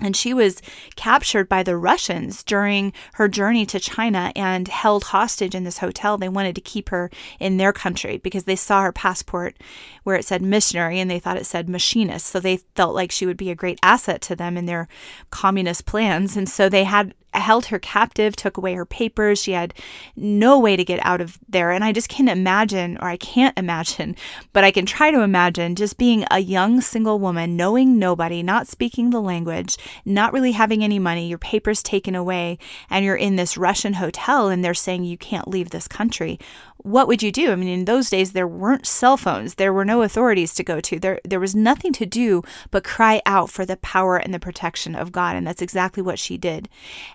And 0.00 0.16
she 0.16 0.32
was 0.32 0.62
captured 0.96 1.48
by 1.48 1.62
the 1.62 1.76
Russians 1.76 2.42
during 2.42 2.92
her 3.14 3.28
journey 3.28 3.66
to 3.66 3.78
China 3.78 4.32
and 4.34 4.66
held 4.68 5.04
hostage 5.04 5.54
in 5.54 5.64
this 5.64 5.78
hotel. 5.78 6.16
They 6.16 6.28
wanted 6.28 6.54
to 6.54 6.60
keep 6.60 6.88
her 6.88 7.10
in 7.38 7.56
their 7.56 7.72
country 7.72 8.18
because 8.18 8.44
they 8.44 8.56
saw 8.56 8.82
her 8.82 8.92
passport 8.92 9.56
where 10.04 10.16
it 10.16 10.24
said 10.24 10.42
missionary 10.42 10.98
and 11.00 11.10
they 11.10 11.18
thought 11.18 11.36
it 11.36 11.46
said 11.46 11.68
machinist. 11.68 12.26
So 12.26 12.40
they 12.40 12.58
felt 12.74 12.94
like 12.94 13.12
she 13.12 13.26
would 13.26 13.36
be 13.36 13.50
a 13.50 13.54
great 13.54 13.78
asset 13.82 14.20
to 14.22 14.36
them 14.36 14.56
in 14.56 14.66
their 14.66 14.88
communist 15.30 15.84
plans. 15.86 16.36
And 16.36 16.48
so 16.48 16.68
they 16.68 16.84
had 16.84 17.14
held 17.38 17.66
her 17.66 17.78
captive, 17.78 18.34
took 18.34 18.56
away 18.56 18.74
her 18.74 18.84
papers. 18.84 19.40
She 19.40 19.52
had 19.52 19.74
no 20.16 20.58
way 20.58 20.76
to 20.76 20.84
get 20.84 21.04
out 21.04 21.20
of 21.20 21.38
there. 21.48 21.70
And 21.70 21.84
I 21.84 21.92
just 21.92 22.08
can't 22.08 22.28
imagine, 22.28 22.98
or 23.00 23.08
I 23.08 23.16
can't 23.16 23.56
imagine, 23.58 24.16
but 24.52 24.64
I 24.64 24.70
can 24.70 24.86
try 24.86 25.10
to 25.10 25.22
imagine 25.22 25.76
just 25.76 25.98
being 25.98 26.24
a 26.30 26.40
young 26.40 26.80
single 26.80 27.18
woman, 27.18 27.56
knowing 27.56 27.98
nobody, 27.98 28.42
not 28.42 28.66
speaking 28.66 29.10
the 29.10 29.20
language, 29.20 29.76
not 30.04 30.32
really 30.32 30.52
having 30.52 30.82
any 30.82 30.98
money, 30.98 31.28
your 31.28 31.38
papers 31.38 31.82
taken 31.82 32.14
away, 32.14 32.58
and 32.88 33.04
you're 33.04 33.16
in 33.16 33.36
this 33.36 33.56
Russian 33.56 33.94
hotel 33.94 34.48
and 34.48 34.64
they're 34.64 34.74
saying 34.74 35.04
you 35.04 35.18
can't 35.18 35.48
leave 35.48 35.70
this 35.70 35.88
country 35.88 36.38
what 36.82 37.08
would 37.08 37.22
you 37.22 37.30
do? 37.30 37.52
I 37.52 37.56
mean, 37.56 37.68
in 37.68 37.84
those 37.84 38.08
days, 38.08 38.32
there 38.32 38.48
weren't 38.48 38.86
cell 38.86 39.16
phones. 39.16 39.54
There 39.54 39.72
were 39.72 39.84
no 39.84 40.02
authorities 40.02 40.54
to 40.54 40.64
go 40.64 40.80
to. 40.80 40.98
There, 40.98 41.20
there 41.24 41.40
was 41.40 41.54
nothing 41.54 41.92
to 41.94 42.06
do 42.06 42.42
but 42.70 42.84
cry 42.84 43.20
out 43.26 43.50
for 43.50 43.66
the 43.66 43.76
power 43.76 44.16
and 44.16 44.32
the 44.32 44.38
protection 44.38 44.94
of 44.94 45.12
God. 45.12 45.36
And 45.36 45.46
that's 45.46 45.62
exactly 45.62 46.02
what 46.02 46.18
she 46.18 46.38
did. 46.38 46.68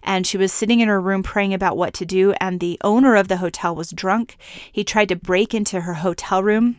And 0.06 0.26
she 0.26 0.38
was 0.38 0.54
sitting 0.54 0.80
in 0.80 0.88
her 0.88 1.02
room 1.02 1.24
praying 1.24 1.54
about 1.54 1.76
what 1.76 1.94
to 1.96 2.06
do. 2.06 2.34
And 2.40 2.60
the 2.60 2.80
owner 2.84 3.16
of 3.16 3.28
the 3.28 3.38
hotel 3.38 3.76
was 3.76 3.92
drunk. 3.92 4.38
He 4.72 4.84
tried 4.84 5.10
to 5.10 5.16
break 5.16 5.54
into 5.54 5.82
her 5.82 5.96
hotel 5.96 6.42
room 6.42 6.78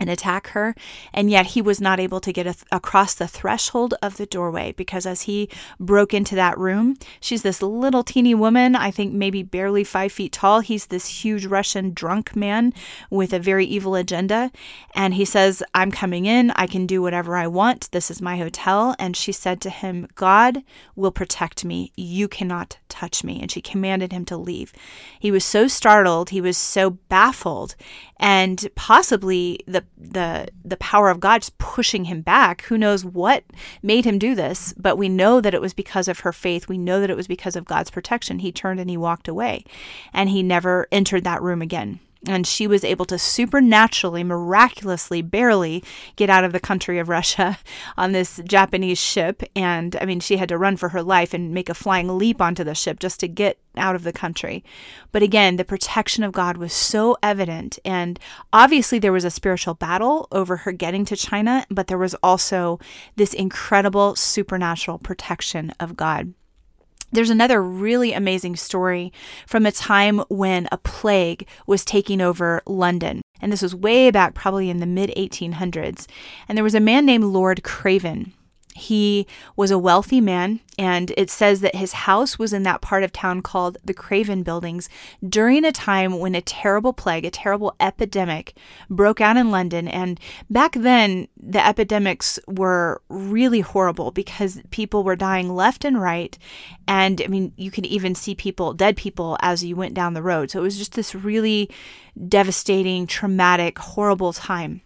and 0.00 0.08
attack 0.08 0.48
her. 0.48 0.74
And 1.12 1.30
yet 1.30 1.48
he 1.48 1.62
was 1.62 1.80
not 1.80 2.00
able 2.00 2.20
to 2.20 2.32
get 2.32 2.46
a, 2.46 2.56
across 2.72 3.14
the 3.14 3.28
threshold 3.28 3.94
of 4.02 4.16
the 4.16 4.26
doorway 4.26 4.72
because 4.72 5.04
as 5.04 5.22
he 5.22 5.48
broke 5.78 6.14
into 6.14 6.34
that 6.34 6.58
room, 6.58 6.96
she's 7.20 7.42
this 7.42 7.62
little 7.62 8.02
teeny 8.02 8.34
woman, 8.34 8.74
I 8.74 8.90
think 8.90 9.12
maybe 9.12 9.42
barely 9.42 9.84
five 9.84 10.10
feet 10.10 10.32
tall. 10.32 10.60
He's 10.60 10.86
this 10.86 11.22
huge 11.22 11.44
Russian 11.44 11.92
drunk 11.92 12.34
man 12.34 12.72
with 13.10 13.34
a 13.34 13.38
very 13.38 13.66
evil 13.66 13.94
agenda. 13.94 14.50
And 14.94 15.14
he 15.14 15.26
says, 15.26 15.62
I'm 15.74 15.92
coming 15.92 16.24
in. 16.24 16.50
I 16.52 16.66
can 16.66 16.86
do 16.86 17.02
whatever 17.02 17.36
I 17.36 17.46
want. 17.46 17.90
This 17.92 18.10
is 18.10 18.22
my 18.22 18.38
hotel. 18.38 18.96
And 18.98 19.16
she 19.16 19.32
said 19.32 19.60
to 19.60 19.70
him, 19.70 20.08
God 20.14 20.62
will 20.96 21.12
protect 21.12 21.64
me. 21.64 21.92
You 21.96 22.26
cannot 22.26 22.78
touch 22.88 23.22
me. 23.22 23.40
And 23.40 23.50
she 23.50 23.60
commanded 23.60 24.12
him 24.12 24.24
to 24.26 24.36
leave. 24.36 24.72
He 25.18 25.30
was 25.30 25.44
so 25.44 25.68
startled. 25.68 26.30
He 26.30 26.40
was 26.40 26.56
so 26.56 26.90
baffled 26.90 27.76
and 28.18 28.68
possibly 28.74 29.58
the 29.66 29.84
the 29.96 30.48
the 30.64 30.76
power 30.76 31.10
of 31.10 31.20
God 31.20 31.42
just 31.42 31.58
pushing 31.58 32.04
him 32.04 32.22
back. 32.22 32.62
Who 32.62 32.78
knows 32.78 33.04
what 33.04 33.44
made 33.82 34.04
him 34.04 34.18
do 34.18 34.34
this, 34.34 34.72
but 34.76 34.96
we 34.96 35.08
know 35.08 35.40
that 35.40 35.54
it 35.54 35.60
was 35.60 35.74
because 35.74 36.08
of 36.08 36.20
her 36.20 36.32
faith. 36.32 36.68
We 36.68 36.78
know 36.78 37.00
that 37.00 37.10
it 37.10 37.16
was 37.16 37.28
because 37.28 37.56
of 37.56 37.64
God's 37.64 37.90
protection. 37.90 38.38
He 38.38 38.52
turned 38.52 38.80
and 38.80 38.90
he 38.90 38.96
walked 38.96 39.28
away, 39.28 39.64
and 40.12 40.28
he 40.30 40.42
never 40.42 40.88
entered 40.90 41.24
that 41.24 41.42
room 41.42 41.62
again 41.62 42.00
and 42.26 42.46
she 42.46 42.66
was 42.66 42.84
able 42.84 43.06
to 43.06 43.18
supernaturally, 43.18 44.22
miraculously, 44.22 45.22
barely 45.22 45.82
get 46.16 46.28
out 46.28 46.44
of 46.44 46.52
the 46.52 46.60
country 46.60 46.98
of 46.98 47.08
Russia 47.08 47.58
on 47.96 48.12
this 48.12 48.40
Japanese 48.44 48.98
ship. 48.98 49.42
And 49.56 49.96
I 50.00 50.04
mean, 50.04 50.20
she 50.20 50.36
had 50.36 50.48
to 50.50 50.58
run 50.58 50.76
for 50.76 50.90
her 50.90 51.02
life 51.02 51.32
and 51.32 51.54
make 51.54 51.68
a 51.68 51.74
flying 51.74 52.18
leap 52.18 52.40
onto 52.42 52.64
the 52.64 52.74
ship 52.74 53.00
just 53.00 53.20
to 53.20 53.28
get 53.28 53.58
out 53.76 53.94
of 53.94 54.02
the 54.02 54.12
country. 54.12 54.62
But 55.12 55.22
again, 55.22 55.56
the 55.56 55.64
protection 55.64 56.22
of 56.22 56.32
God 56.32 56.56
was 56.56 56.72
so 56.72 57.16
evident. 57.22 57.78
And 57.84 58.18
obviously, 58.52 58.98
there 58.98 59.12
was 59.12 59.24
a 59.24 59.30
spiritual 59.30 59.74
battle 59.74 60.28
over 60.30 60.58
her 60.58 60.72
getting 60.72 61.04
to 61.06 61.16
China, 61.16 61.64
but 61.70 61.86
there 61.86 61.98
was 61.98 62.14
also 62.22 62.78
this 63.16 63.32
incredible 63.32 64.14
supernatural 64.14 64.98
protection 64.98 65.72
of 65.80 65.96
God. 65.96 66.34
There's 67.12 67.30
another 67.30 67.62
really 67.62 68.12
amazing 68.12 68.56
story 68.56 69.12
from 69.46 69.66
a 69.66 69.72
time 69.72 70.18
when 70.28 70.68
a 70.70 70.78
plague 70.78 71.46
was 71.66 71.84
taking 71.84 72.20
over 72.20 72.62
London. 72.66 73.22
And 73.40 73.52
this 73.52 73.62
was 73.62 73.74
way 73.74 74.10
back, 74.10 74.34
probably 74.34 74.70
in 74.70 74.78
the 74.78 74.86
mid 74.86 75.10
1800s. 75.16 76.06
And 76.48 76.56
there 76.56 76.64
was 76.64 76.74
a 76.74 76.80
man 76.80 77.06
named 77.06 77.24
Lord 77.24 77.62
Craven. 77.62 78.32
He 78.74 79.26
was 79.56 79.70
a 79.70 79.78
wealthy 79.78 80.20
man, 80.20 80.60
and 80.78 81.12
it 81.16 81.28
says 81.28 81.60
that 81.60 81.74
his 81.74 81.92
house 81.92 82.38
was 82.38 82.52
in 82.52 82.62
that 82.62 82.80
part 82.80 83.02
of 83.02 83.12
town 83.12 83.42
called 83.42 83.78
the 83.84 83.92
Craven 83.92 84.42
Buildings 84.42 84.88
during 85.26 85.64
a 85.64 85.72
time 85.72 86.18
when 86.18 86.34
a 86.34 86.40
terrible 86.40 86.92
plague, 86.92 87.24
a 87.24 87.30
terrible 87.30 87.74
epidemic, 87.80 88.56
broke 88.88 89.20
out 89.20 89.36
in 89.36 89.50
London. 89.50 89.88
And 89.88 90.20
back 90.48 90.72
then, 90.72 91.28
the 91.36 91.64
epidemics 91.66 92.38
were 92.46 93.02
really 93.08 93.60
horrible 93.60 94.12
because 94.12 94.60
people 94.70 95.02
were 95.02 95.16
dying 95.16 95.54
left 95.54 95.84
and 95.84 96.00
right. 96.00 96.38
And 96.86 97.20
I 97.22 97.26
mean, 97.26 97.52
you 97.56 97.70
could 97.70 97.86
even 97.86 98.14
see 98.14 98.34
people, 98.34 98.72
dead 98.72 98.96
people, 98.96 99.36
as 99.40 99.64
you 99.64 99.76
went 99.76 99.94
down 99.94 100.14
the 100.14 100.22
road. 100.22 100.50
So 100.50 100.60
it 100.60 100.62
was 100.62 100.78
just 100.78 100.94
this 100.94 101.14
really 101.14 101.70
devastating, 102.28 103.06
traumatic, 103.06 103.78
horrible 103.78 104.32
time. 104.32 104.82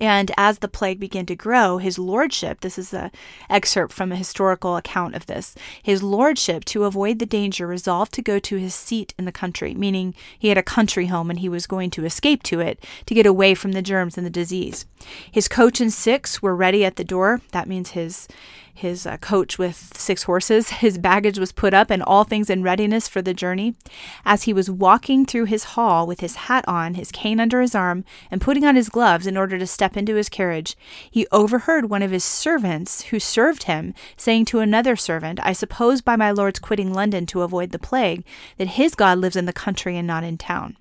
And 0.00 0.32
as 0.38 0.58
the 0.58 0.68
plague 0.68 0.98
began 0.98 1.26
to 1.26 1.36
grow, 1.36 1.76
his 1.76 1.98
lordship, 1.98 2.60
this 2.60 2.78
is 2.78 2.94
an 2.94 3.10
excerpt 3.50 3.92
from 3.92 4.12
a 4.12 4.16
historical 4.16 4.76
account 4.76 5.14
of 5.14 5.26
this, 5.26 5.54
his 5.82 6.02
lordship, 6.02 6.64
to 6.66 6.84
avoid 6.84 7.18
the 7.18 7.26
danger, 7.26 7.66
resolved 7.66 8.14
to 8.14 8.22
go 8.22 8.38
to 8.38 8.56
his 8.56 8.74
seat 8.74 9.12
in 9.18 9.26
the 9.26 9.32
country, 9.32 9.74
meaning 9.74 10.14
he 10.38 10.48
had 10.48 10.56
a 10.56 10.62
country 10.62 11.06
home 11.06 11.28
and 11.28 11.40
he 11.40 11.50
was 11.50 11.66
going 11.66 11.90
to 11.90 12.06
escape 12.06 12.42
to 12.44 12.60
it 12.60 12.82
to 13.04 13.14
get 13.14 13.26
away 13.26 13.54
from 13.54 13.72
the 13.72 13.82
germs 13.82 14.16
and 14.16 14.26
the 14.26 14.30
disease. 14.30 14.86
His 15.30 15.48
coach 15.48 15.82
and 15.82 15.92
six 15.92 16.40
were 16.40 16.56
ready 16.56 16.82
at 16.82 16.96
the 16.96 17.04
door. 17.04 17.42
That 17.52 17.68
means 17.68 17.90
his 17.90 18.26
his 18.74 19.06
uh, 19.06 19.16
coach 19.18 19.58
with 19.58 19.96
six 19.96 20.24
horses. 20.24 20.68
His 20.84 20.98
baggage 20.98 21.38
was 21.38 21.52
put 21.52 21.72
up 21.72 21.90
and 21.90 22.02
all 22.02 22.24
things 22.24 22.50
in 22.50 22.62
readiness 22.62 23.08
for 23.08 23.22
the 23.22 23.32
journey. 23.32 23.76
As 24.24 24.42
he 24.42 24.52
was 24.52 24.68
walking 24.68 25.24
through 25.24 25.46
his 25.46 25.64
hall 25.64 26.06
with 26.06 26.20
his 26.20 26.34
hat 26.34 26.64
on, 26.66 26.94
his 26.94 27.12
cane 27.12 27.40
under 27.40 27.60
his 27.60 27.74
arm, 27.74 28.04
and 28.30 28.40
putting 28.40 28.64
on 28.64 28.76
his 28.76 28.88
gloves 28.88 29.26
in 29.26 29.36
order 29.36 29.58
to 29.58 29.66
step 29.66 29.96
into 29.96 30.16
his 30.16 30.28
carriage, 30.28 30.76
he 31.08 31.26
overheard 31.30 31.88
one 31.88 32.02
of 32.02 32.10
his 32.10 32.24
servants 32.24 33.02
who 33.04 33.18
served 33.20 33.64
him 33.64 33.94
saying 34.16 34.44
to 34.46 34.58
another 34.58 34.96
servant, 34.96 35.38
I 35.42 35.52
suppose 35.52 36.02
by 36.02 36.16
my 36.16 36.30
lord's 36.30 36.58
quitting 36.58 36.92
London 36.92 37.26
to 37.26 37.42
avoid 37.42 37.70
the 37.70 37.78
plague, 37.78 38.24
that 38.58 38.68
his 38.68 38.94
God 38.94 39.18
lives 39.18 39.36
in 39.36 39.46
the 39.46 39.52
country 39.52 39.96
and 39.96 40.06
not 40.06 40.24
in 40.24 40.36
town. 40.36 40.76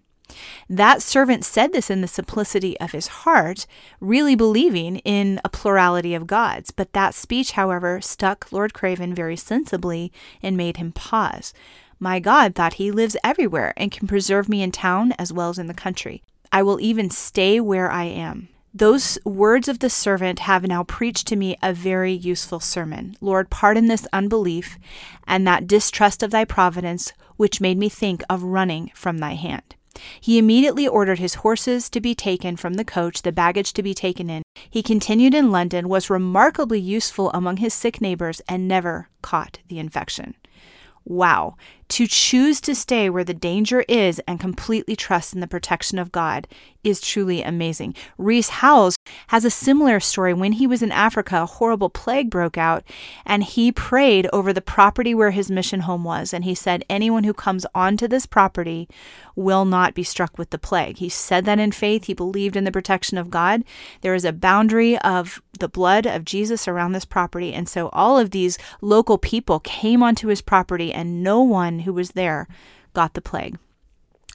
That 0.70 1.02
servant 1.02 1.46
said 1.46 1.74
this 1.74 1.90
in 1.90 2.02
the 2.02 2.08
simplicity 2.08 2.80
of 2.80 2.92
his 2.92 3.08
heart, 3.08 3.66
really 4.00 4.36
believing 4.36 4.98
in 4.98 5.40
a 5.44 5.50
plurality 5.50 6.14
of 6.14 6.28
gods. 6.28 6.72
But 6.72 6.94
that 6.94 7.14
speech, 7.14 7.52
however, 7.52 8.02
stuck 8.02 8.52
Lord 8.52 8.74
Craven 8.74 9.14
very 9.14 9.36
sensibly 9.36 10.12
and 10.42 10.58
made 10.58 10.78
him 10.78 10.92
pause. 10.92 11.54
My 12.00 12.20
God 12.20 12.56
thought 12.56 12.74
he 12.74 12.92
lives 12.92 13.16
everywhere 13.24 13.74
and 13.78 13.92
can 13.92 14.08
preserve 14.08 14.50
me 14.50 14.62
in 14.62 14.72
town 14.72 15.14
as 15.14 15.32
well 15.32 15.50
as 15.50 15.60
in 15.60 15.68
the 15.68 15.74
country. 15.74 16.22
I 16.52 16.62
will 16.62 16.80
even 16.82 17.10
stay 17.10 17.60
where 17.60 17.90
I 17.90 18.04
am. 18.04 18.50
Those 18.76 19.20
words 19.24 19.68
of 19.68 19.80
the 19.80 19.90
servant 19.90 20.40
have 20.40 20.64
now 20.64 20.84
preached 20.84 21.28
to 21.28 21.36
me 21.36 21.56
a 21.62 21.74
very 21.74 22.12
useful 22.12 22.60
sermon. 22.60 23.16
Lord, 23.22 23.52
pardon 23.52 23.88
this 23.88 24.08
unbelief 24.12 24.80
and 25.28 25.46
that 25.46 25.68
distrust 25.68 26.24
of 26.24 26.32
thy 26.32 26.44
providence, 26.44 27.14
which 27.38 27.62
made 27.62 27.78
me 27.78 27.88
think 27.88 28.24
of 28.32 28.42
running 28.42 28.92
from 28.96 29.20
thy 29.20 29.36
hand. 29.36 29.76
He 30.20 30.38
immediately 30.38 30.88
ordered 30.88 31.20
his 31.20 31.36
horses 31.36 31.90
to 31.90 32.02
be 32.02 32.16
taken 32.16 32.56
from 32.56 32.74
the 32.76 32.86
coach, 32.86 33.22
the 33.22 33.32
baggage 33.32 33.74
to 33.74 33.84
be 33.84 33.94
taken 33.94 34.30
in. 34.30 34.44
He 34.70 34.82
continued 34.82 35.34
in 35.34 35.52
London, 35.52 35.90
was 35.90 36.10
remarkably 36.10 36.80
useful 36.80 37.30
among 37.32 37.58
his 37.58 37.74
sick 37.74 38.02
neighbors, 38.02 38.42
and 38.48 38.68
never 38.68 39.10
caught 39.22 39.60
the 39.68 39.80
infection. 39.80 40.36
Wow. 41.06 41.58
To 41.90 42.08
choose 42.08 42.60
to 42.62 42.74
stay 42.74 43.10
where 43.10 43.24
the 43.24 43.34
danger 43.34 43.86
is 43.88 44.20
and 44.28 44.40
completely 44.40 44.96
trust 44.96 45.34
in 45.34 45.40
the 45.42 45.48
protection 45.48 46.00
of 46.00 46.12
God 46.12 46.48
is 46.84 47.00
truly 47.00 47.42
amazing. 47.42 47.96
Rees 48.18 48.50
Howells 48.50 48.96
has 49.28 49.46
a 49.46 49.50
similar 49.50 50.00
story. 50.00 50.34
When 50.34 50.54
he 50.54 50.68
was 50.68 50.82
in 50.82 50.92
Africa, 50.92 51.44
a 51.44 51.46
horrible 51.46 51.90
plague 51.90 52.30
broke 52.30 52.58
out, 52.58 52.84
and 53.26 53.44
he 53.44 53.72
prayed 53.72 54.28
over 54.34 54.52
the 54.52 54.62
property 54.62 55.16
where 55.16 55.32
his 55.32 55.50
mission 55.50 55.82
home 55.82 56.04
was. 56.04 56.34
And 56.34 56.44
he 56.44 56.56
said, 56.56 56.84
Anyone 56.90 57.24
who 57.24 57.34
comes 57.34 57.66
onto 57.74 58.08
this 58.08 58.26
property 58.26 58.90
will 59.36 59.66
not 59.66 59.94
be 59.94 60.04
struck 60.04 60.38
with 60.38 60.50
the 60.50 60.58
plague. 60.58 60.98
He 60.98 61.10
said 61.10 61.46
that 61.46 61.60
in 61.60 61.72
faith. 61.72 62.06
He 62.06 62.14
believed 62.14 62.56
in 62.56 62.66
the 62.66 62.72
protection 62.72 63.18
of 63.18 63.30
God. 63.30 63.64
There 64.02 64.16
is 64.16 64.26
a 64.26 64.34
boundary 64.34 64.98
of 65.00 65.42
the 65.60 65.70
blood 65.70 66.06
of 66.06 66.26
Jesus 66.26 66.68
around 66.68 66.92
this 66.92 67.06
property. 67.06 67.54
And 67.54 67.70
so 67.70 67.90
all 67.90 68.20
of 68.20 68.32
these 68.32 68.58
local 68.82 69.18
people 69.18 69.60
came 69.60 70.04
onto 70.04 70.28
his 70.28 70.42
property, 70.42 70.92
and 70.92 71.24
no 71.24 71.42
one 71.42 71.73
who 71.80 71.94
was 71.94 72.12
there 72.12 72.48
got 72.94 73.14
the 73.14 73.22
plague. 73.22 73.58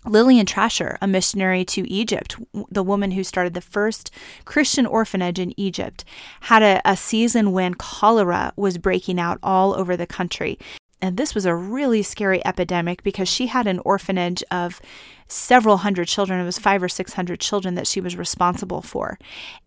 Lillian 0.05 0.47
Trasher, 0.47 0.97
a 1.03 1.07
missionary 1.07 1.65
to 1.67 1.89
Egypt, 1.91 2.37
the 2.71 2.85
woman 2.85 3.11
who 3.11 3.25
started 3.25 3.55
the 3.55 3.61
first 3.61 4.11
Christian 4.45 4.87
orphanage 4.87 5.39
in 5.39 5.59
Egypt, 5.59 6.05
had 6.43 6.63
a, 6.63 6.81
a, 6.85 6.97
season 6.97 7.53
when 7.53 7.75
cholera 7.75 8.53
was 8.57 8.79
breaking 8.79 9.19
out 9.19 9.39
all 9.43 9.75
over 9.75 9.97
the 9.97 10.07
country. 10.07 10.59
And 11.01 11.17
this 11.17 11.35
was 11.35 11.47
a 11.47 11.55
really 11.55 12.03
scary 12.03 12.45
epidemic 12.45 13.03
because 13.03 13.29
she 13.29 13.47
had 13.47 13.67
an 13.67 13.79
orphanage 13.85 14.43
of 14.51 14.81
several 15.29 15.79
hundred 15.79 16.09
children. 16.09 16.41
It 16.41 16.45
was 16.45 16.59
five 16.59 16.83
or 16.83 16.89
six 16.89 17.13
hundred 17.13 17.39
children 17.39 17.75
that 17.77 17.87
she 17.87 18.01
was 18.01 18.17
responsible 18.17 18.83
for. 18.83 19.19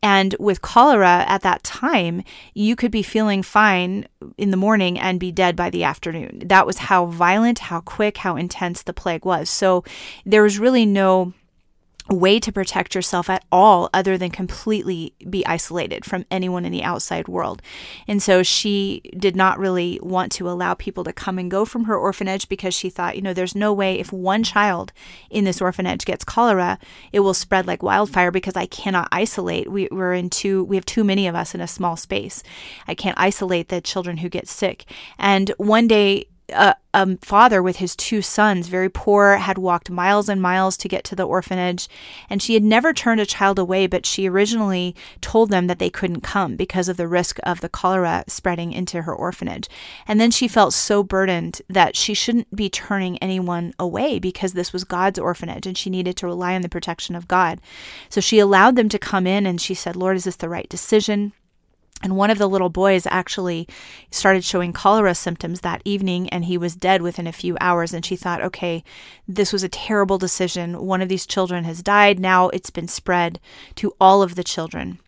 And 0.03 0.35
with 0.39 0.61
cholera 0.61 1.23
at 1.27 1.41
that 1.43 1.63
time, 1.63 2.23
you 2.53 2.75
could 2.75 2.91
be 2.91 3.03
feeling 3.03 3.43
fine 3.43 4.07
in 4.37 4.51
the 4.51 4.57
morning 4.57 4.99
and 4.99 5.19
be 5.19 5.31
dead 5.31 5.55
by 5.55 5.69
the 5.69 5.83
afternoon. 5.83 6.41
That 6.45 6.65
was 6.65 6.79
how 6.79 7.05
violent, 7.05 7.59
how 7.59 7.81
quick, 7.81 8.17
how 8.17 8.35
intense 8.35 8.83
the 8.83 8.93
plague 8.93 9.23
was. 9.23 9.49
So 9.49 9.85
there 10.25 10.43
was 10.43 10.59
really 10.59 10.85
no 10.85 11.33
way 12.09 12.39
to 12.39 12.51
protect 12.51 12.95
yourself 12.95 13.29
at 13.29 13.45
all 13.51 13.89
other 13.93 14.17
than 14.17 14.29
completely 14.29 15.13
be 15.29 15.45
isolated 15.45 16.03
from 16.03 16.25
anyone 16.31 16.65
in 16.65 16.71
the 16.71 16.83
outside 16.83 17.27
world. 17.27 17.61
And 18.07 18.21
so 18.21 18.43
she 18.43 19.01
did 19.17 19.35
not 19.35 19.59
really 19.59 19.99
want 20.01 20.31
to 20.33 20.49
allow 20.49 20.73
people 20.73 21.03
to 21.03 21.13
come 21.13 21.37
and 21.37 21.49
go 21.49 21.63
from 21.65 21.85
her 21.85 21.95
orphanage 21.95 22.49
because 22.49 22.73
she 22.73 22.89
thought, 22.89 23.15
you 23.15 23.21
know, 23.21 23.33
there's 23.33 23.55
no 23.55 23.71
way 23.71 23.99
if 23.99 24.11
one 24.11 24.43
child 24.43 24.91
in 25.29 25.43
this 25.43 25.61
orphanage 25.61 26.05
gets 26.05 26.25
cholera, 26.25 26.79
it 27.11 27.21
will 27.21 27.33
spread 27.33 27.67
like 27.67 27.83
wildfire 27.83 28.31
because 28.31 28.55
I 28.55 28.65
cannot 28.65 29.07
isolate. 29.11 29.71
We, 29.71 29.87
we're 29.91 30.13
in 30.13 30.29
too, 30.29 30.63
we 30.63 30.75
have 30.75 30.85
too 30.85 31.03
many 31.03 31.27
of 31.27 31.35
us 31.35 31.53
in 31.55 31.61
a 31.61 31.67
small 31.67 31.95
space. 31.95 32.43
I 32.87 32.95
can't 32.95 33.19
isolate 33.19 33.69
the 33.69 33.81
children 33.81 34.17
who 34.17 34.29
get 34.29 34.47
sick. 34.47 34.85
And 35.17 35.49
one 35.57 35.87
day 35.87 36.25
a, 36.51 36.75
a, 36.93 37.17
father 37.17 37.61
with 37.61 37.77
his 37.77 37.95
two 37.95 38.21
sons, 38.21 38.67
very 38.67 38.89
poor, 38.89 39.37
had 39.37 39.57
walked 39.57 39.89
miles 39.89 40.29
and 40.29 40.41
miles 40.41 40.77
to 40.77 40.87
get 40.87 41.03
to 41.05 41.15
the 41.15 41.23
orphanage. 41.23 41.87
And 42.29 42.41
she 42.41 42.53
had 42.53 42.63
never 42.63 42.93
turned 42.93 43.21
a 43.21 43.25
child 43.25 43.59
away, 43.59 43.87
but 43.87 44.05
she 44.05 44.27
originally 44.27 44.95
told 45.21 45.49
them 45.49 45.67
that 45.67 45.79
they 45.79 45.89
couldn't 45.89 46.21
come 46.21 46.55
because 46.55 46.89
of 46.89 46.97
the 46.97 47.07
risk 47.07 47.39
of 47.43 47.61
the 47.61 47.69
cholera 47.69 48.23
spreading 48.27 48.71
into 48.71 49.03
her 49.03 49.13
orphanage. 49.13 49.69
And 50.07 50.19
then 50.19 50.31
she 50.31 50.47
felt 50.47 50.73
so 50.73 51.03
burdened 51.03 51.61
that 51.69 51.95
she 51.95 52.13
shouldn't 52.13 52.55
be 52.55 52.69
turning 52.69 53.17
anyone 53.19 53.73
away 53.79 54.19
because 54.19 54.53
this 54.53 54.73
was 54.73 54.83
God's 54.83 55.19
orphanage 55.19 55.65
and 55.65 55.77
she 55.77 55.89
needed 55.89 56.17
to 56.17 56.27
rely 56.27 56.55
on 56.55 56.61
the 56.61 56.69
protection 56.69 57.15
of 57.15 57.27
God. 57.27 57.59
So 58.09 58.21
she 58.21 58.39
allowed 58.39 58.75
them 58.75 58.89
to 58.89 58.99
come 58.99 59.25
in 59.25 59.45
and 59.45 59.59
she 59.59 59.73
said, 59.73 59.95
Lord, 59.95 60.17
is 60.17 60.25
this 60.25 60.35
the 60.35 60.49
right 60.49 60.69
decision? 60.69 61.33
And 62.03 62.17
one 62.17 62.31
of 62.31 62.37
the 62.37 62.49
little 62.49 62.69
boys 62.69 63.05
actually 63.09 63.67
started 64.09 64.43
showing 64.43 64.73
cholera 64.73 65.13
symptoms 65.15 65.61
that 65.61 65.81
evening, 65.85 66.29
and 66.29 66.45
he 66.45 66.57
was 66.57 66.75
dead 66.75 67.01
within 67.01 67.27
a 67.27 67.31
few 67.31 67.57
hours. 67.61 67.93
And 67.93 68.05
she 68.05 68.15
thought, 68.15 68.41
okay, 68.41 68.83
this 69.27 69.53
was 69.53 69.63
a 69.63 69.69
terrible 69.69 70.17
decision. 70.17 70.85
One 70.85 71.01
of 71.01 71.09
these 71.09 71.25
children 71.25 71.63
has 71.65 71.83
died. 71.83 72.19
Now 72.19 72.49
it's 72.49 72.69
been 72.71 72.87
spread 72.87 73.39
to 73.75 73.93
all 73.99 74.21
of 74.23 74.35
the 74.35 74.43
children. 74.43 74.99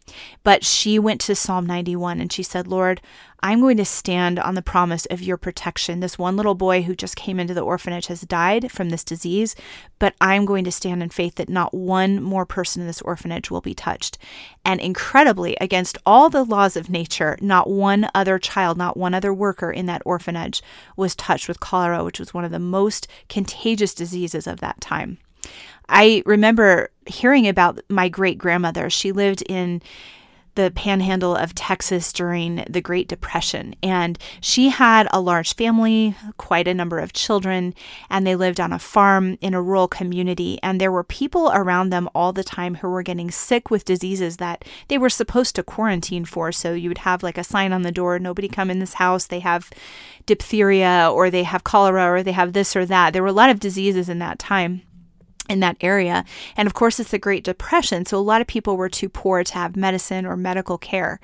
But 0.43 0.63
she 0.63 1.00
went 1.00 1.22
to 1.22 1.36
Psalm 1.36 1.65
91 1.65 2.20
and 2.20 2.32
she 2.32 2.43
said, 2.43 2.67
Lord, 2.67 3.01
I'm 3.43 3.60
going 3.60 3.75
to 3.75 3.86
stand 3.86 4.39
on 4.39 4.55
the 4.55 4.62
promise 4.62 5.05
of 5.08 5.22
your 5.22 5.36
protection. 5.36 6.00
This 6.00 6.17
one 6.17 6.38
little 6.38 6.55
boy 6.55 6.84
who 6.84 6.96
just 6.96 7.17
came 7.17 7.41
into 7.41 7.53
the 7.53 7.62
orphanage 7.62 8.08
has 8.08 8.22
died 8.22 8.72
from 8.72 8.89
this 8.89 9.03
disease, 9.03 9.53
but 10.00 10.15
I'm 10.22 10.46
going 10.46 10.63
to 10.63 10.72
stand 10.72 11.03
in 11.03 11.10
faith 11.10 11.36
that 11.36 11.50
not 11.50 11.74
one 11.74 12.24
more 12.24 12.46
person 12.46 12.82
in 12.82 12.88
this 12.88 13.01
orphanage 13.01 13.51
will 13.51 13.60
be 13.60 13.74
touched. 13.74 14.17
And 14.63 14.79
incredibly, 14.79 15.58
against 15.60 15.98
all 16.05 16.29
the 16.29 16.46
laws 16.46 16.77
of 16.77 16.89
nature, 16.89 17.38
not 17.41 17.70
one 17.70 18.10
other 18.15 18.39
child, 18.39 18.77
not 18.77 18.96
one 18.96 19.13
other 19.13 19.34
worker 19.34 19.72
in 19.72 19.88
that 19.88 20.03
orphanage 20.05 20.62
was 20.96 21.13
touched 21.13 21.50
with 21.50 21.60
cholera, 21.60 22.01
which 22.01 22.20
was 22.20 22.34
one 22.34 22.46
of 22.46 22.51
the 22.51 22.60
most 22.60 23.10
contagious 23.27 23.93
diseases 23.93 24.48
of 24.48 24.62
that 24.62 24.79
time. 24.79 25.17
I 25.90 26.24
remember 26.25 26.90
hearing 27.06 27.48
about 27.48 27.80
my 27.90 28.10
great 28.10 28.38
grandmother. 28.38 28.90
She 28.90 29.12
lived 29.12 29.44
in 29.48 29.82
the 30.56 30.72
panhandle 30.75 31.36
of 31.36 31.56
Texas 31.56 32.13
during 32.13 32.63
the 32.70 32.82
Great 32.82 33.08
Depression. 33.08 33.75
And 33.82 34.20
she 34.40 34.70
had 34.70 35.08
a 35.12 35.20
large 35.20 35.56
family, 35.56 36.16
quite 36.38 36.68
a 36.68 36.74
number 36.74 37.00
of 37.00 37.13
children, 37.13 37.74
and 38.10 38.25
they 38.25 38.36
lived 38.36 38.60
on 38.60 38.72
a 38.72 38.80
farm 38.80 39.38
in 39.42 39.54
a 39.54 39.62
rural 39.62 39.88
community. 39.88 40.60
And 40.62 40.80
there 40.80 40.92
were 40.92 41.04
people 41.04 41.52
around 41.54 41.90
them 41.90 42.08
all 42.13 42.34
the 42.34 42.44
time 42.44 42.75
who 42.75 42.90
were 42.90 43.04
getting 43.04 43.32
sick 43.32 43.72
with 43.72 43.86
diseases 43.86 44.38
that 44.38 44.63
they 44.90 44.98
were 44.98 45.10
supposed 45.10 45.56
to 45.56 45.63
quarantine 45.63 46.25
for. 46.25 46.52
So 46.52 46.74
you 46.74 46.90
would 46.90 47.00
have 47.00 47.24
like 47.24 47.38
a 47.38 47.44
sign 47.44 47.74
on 47.74 47.82
the 47.82 47.92
door 47.92 48.20
nobody 48.20 48.48
come 48.48 48.70
in 48.70 48.80
this 48.80 48.96
house. 48.96 49.25
They 49.25 49.40
have 49.40 49.72
diphtheria, 50.25 51.10
or 51.12 51.30
they 51.30 51.44
have 51.44 51.63
cholera, 51.63 52.12
or 52.12 52.22
they 52.22 52.32
have 52.32 52.54
this 52.54 52.75
or 52.75 52.86
that. 52.86 53.13
There 53.13 53.24
were 53.24 53.30
a 53.30 53.34
lot 53.34 53.50
of 53.50 53.60
diseases 53.60 54.08
in 54.08 54.20
that 54.20 54.40
time 54.40 54.84
in 55.50 55.59
that 55.59 55.77
area. 55.81 56.23
And 56.55 56.67
of 56.67 56.73
course, 56.73 57.00
it's 57.00 57.12
the 57.12 57.19
Great 57.19 57.43
Depression, 57.43 58.05
so 58.05 58.17
a 58.17 58.19
lot 58.19 58.41
of 58.41 58.47
people 58.47 58.77
were 58.77 58.89
too 58.89 59.09
poor 59.09 59.43
to 59.43 59.53
have 59.53 59.75
medicine 59.75 60.25
or 60.25 60.38
medical 60.38 60.77
care. 60.77 61.19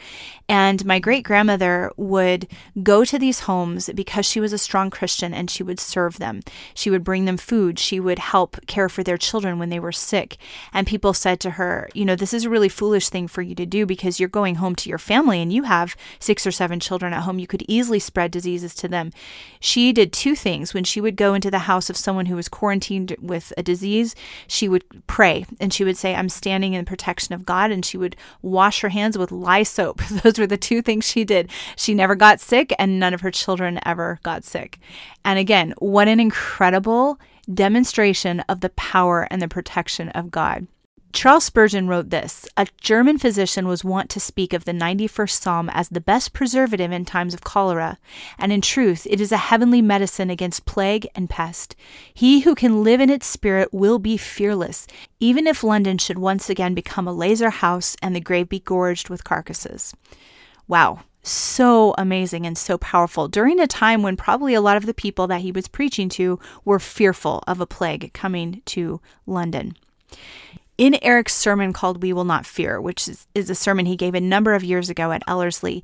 And 0.50 0.84
my 0.86 1.00
great 1.00 1.24
grandmother 1.24 1.92
would 1.96 2.48
go 2.84 3.06
to 3.06 3.20
these 3.20 3.42
homes 3.42 3.90
because 3.94 4.26
she 4.26 4.40
was 4.40 4.52
a 4.52 4.58
strong 4.58 4.90
Christian 4.90 5.34
and 5.34 5.50
she 5.50 5.64
would 5.64 5.80
serve 5.80 6.18
them. 6.18 6.42
She 6.74 6.90
would 6.90 7.04
bring 7.04 7.26
them 7.26 7.38
food. 7.38 7.80
She 7.80 8.00
would 8.00 8.20
help 8.20 8.58
care 8.68 8.90
for 8.90 9.04
their 9.04 9.18
children 9.18 9.60
when 9.60 9.70
they 9.70 9.80
were 9.80 9.92
sick. 9.92 10.38
And 10.74 10.88
people 10.88 11.14
said 11.14 11.40
to 11.42 11.52
her, 11.52 11.90
You 11.94 12.04
know, 12.04 12.16
this 12.16 12.34
is 12.34 12.46
a 12.46 12.50
really 12.50 12.70
foolish 12.70 13.10
thing 13.10 13.28
for 13.28 13.42
you 13.42 13.56
to 13.56 13.66
do 13.66 13.86
because 13.86 14.20
you're 14.20 14.28
going 14.28 14.56
home 14.56 14.76
to 14.78 14.90
your 14.90 14.98
family 14.98 15.42
and 15.42 15.54
you 15.54 15.64
have 15.64 15.96
six 16.20 16.46
or 16.46 16.52
seven 16.52 16.80
children 16.80 17.14
at 17.14 17.24
home. 17.24 17.40
You 17.40 17.48
could 17.48 17.64
easily 17.68 18.00
spread 18.00 18.32
diseases 18.32 18.74
to 18.76 18.88
them. 18.88 19.12
She 19.60 19.94
did 19.94 20.12
two 20.12 20.36
things. 20.36 20.74
When 20.74 20.84
she 20.84 21.00
would 21.00 21.16
go 21.16 21.34
into 21.34 21.52
the 21.52 21.60
house 21.60 21.90
of 21.90 21.98
someone 21.98 22.26
who 22.26 22.36
was 22.36 22.50
quarantined 22.50 23.16
with 23.22 23.54
a 23.56 23.64
disease, 23.64 24.09
she 24.48 24.68
would 24.68 24.84
pray 25.08 25.46
and 25.60 25.74
she 25.74 25.84
would 25.84 25.98
say, 25.98 26.16
I'm 26.16 26.30
standing 26.30 26.74
in 26.74 26.84
the 26.84 26.90
protection 26.90 27.34
of 27.34 27.46
God. 27.46 27.72
And 27.72 27.86
she 27.86 27.98
would 27.98 28.16
wash 28.42 28.82
her 28.82 28.90
hands 28.90 29.18
with 29.18 29.32
lye 29.32 29.64
soap. 29.64 30.02
Those 30.24 30.40
were 30.40 30.48
the 30.48 30.58
two 30.58 30.82
things 30.82 31.06
she 31.06 31.24
did. 31.24 31.50
She 31.76 31.94
never 31.94 32.16
got 32.16 32.40
sick, 32.40 32.74
and 32.80 33.00
none 33.00 33.14
of 33.14 33.22
her 33.22 33.32
children 33.32 33.80
ever 33.86 34.20
got 34.24 34.44
sick. 34.44 34.80
And 35.24 35.40
again, 35.40 35.74
what 35.80 36.08
an 36.08 36.20
incredible 36.20 37.20
demonstration 37.54 38.42
of 38.42 38.62
the 38.62 38.70
power 38.70 39.28
and 39.32 39.42
the 39.42 39.48
protection 39.48 40.10
of 40.10 40.32
God. 40.32 40.68
Charles 41.12 41.44
Spurgeon 41.44 41.88
wrote 41.88 42.12
this 42.12 42.48
A 42.56 42.68
German 42.82 43.18
physician 43.18 43.68
was 43.68 43.84
wont 43.84 44.12
to 44.12 44.20
speak 44.20 44.54
of 44.54 44.66
the 44.66 44.72
91st 44.72 45.32
Psalm 45.32 45.70
as 45.74 45.90
the 45.90 46.00
best 46.00 46.34
preservative 46.34 46.92
in 46.92 47.04
times 47.04 47.34
of 47.34 47.42
cholera, 47.42 47.98
and 48.38 48.54
in 48.54 48.62
truth, 48.62 49.08
it 49.10 49.20
is 49.20 49.32
a 49.32 49.38
heavenly 49.38 49.82
medicine 49.82 50.30
against 50.30 50.68
plague 50.68 51.08
and 51.16 51.28
pest. 51.28 51.76
He 52.14 52.42
who 52.42 52.54
can 52.54 52.84
live 52.84 53.02
in 53.02 53.10
its 53.10 53.26
spirit 53.26 53.74
will 53.74 53.98
be 53.98 54.18
fearless, 54.18 54.86
even 55.20 55.48
if 55.48 55.64
London 55.64 55.98
should 55.98 56.20
once 56.20 56.48
again 56.48 56.76
become 56.76 57.08
a 57.08 57.14
lazar 57.14 57.50
house 57.50 57.98
and 58.04 58.16
the 58.16 58.22
grave 58.22 58.48
be 58.48 58.60
gorged 58.60 59.10
with 59.10 59.24
carcasses. 59.24 59.96
Wow, 60.68 61.00
so 61.24 61.96
amazing 61.98 62.46
and 62.46 62.58
so 62.58 62.78
powerful 62.78 63.28
during 63.28 63.60
a 63.60 63.66
time 63.66 64.04
when 64.04 64.16
probably 64.16 64.54
a 64.54 64.62
lot 64.62 64.78
of 64.78 64.86
the 64.86 64.94
people 64.94 65.26
that 65.28 65.42
he 65.42 65.52
was 65.52 65.68
preaching 65.68 66.08
to 66.10 66.40
were 66.64 66.80
fearful 66.80 67.44
of 67.48 67.60
a 67.60 67.66
plague 67.66 68.14
coming 68.14 68.62
to 68.66 69.02
London 69.26 69.76
in 70.80 70.98
Eric's 71.04 71.36
sermon 71.36 71.74
called 71.74 72.02
We 72.02 72.14
Will 72.14 72.24
Not 72.24 72.46
Fear, 72.46 72.80
which 72.80 73.10
is, 73.10 73.28
is, 73.36 73.50
a 73.50 73.56
sermon 73.56 73.86
he 73.86 73.98
gave 73.98 74.16
a 74.16 74.22
number 74.22 74.54
of 74.54 74.64
years 74.64 74.90
ago 74.90 75.12
at 75.12 75.22
Ellerslie, 75.28 75.84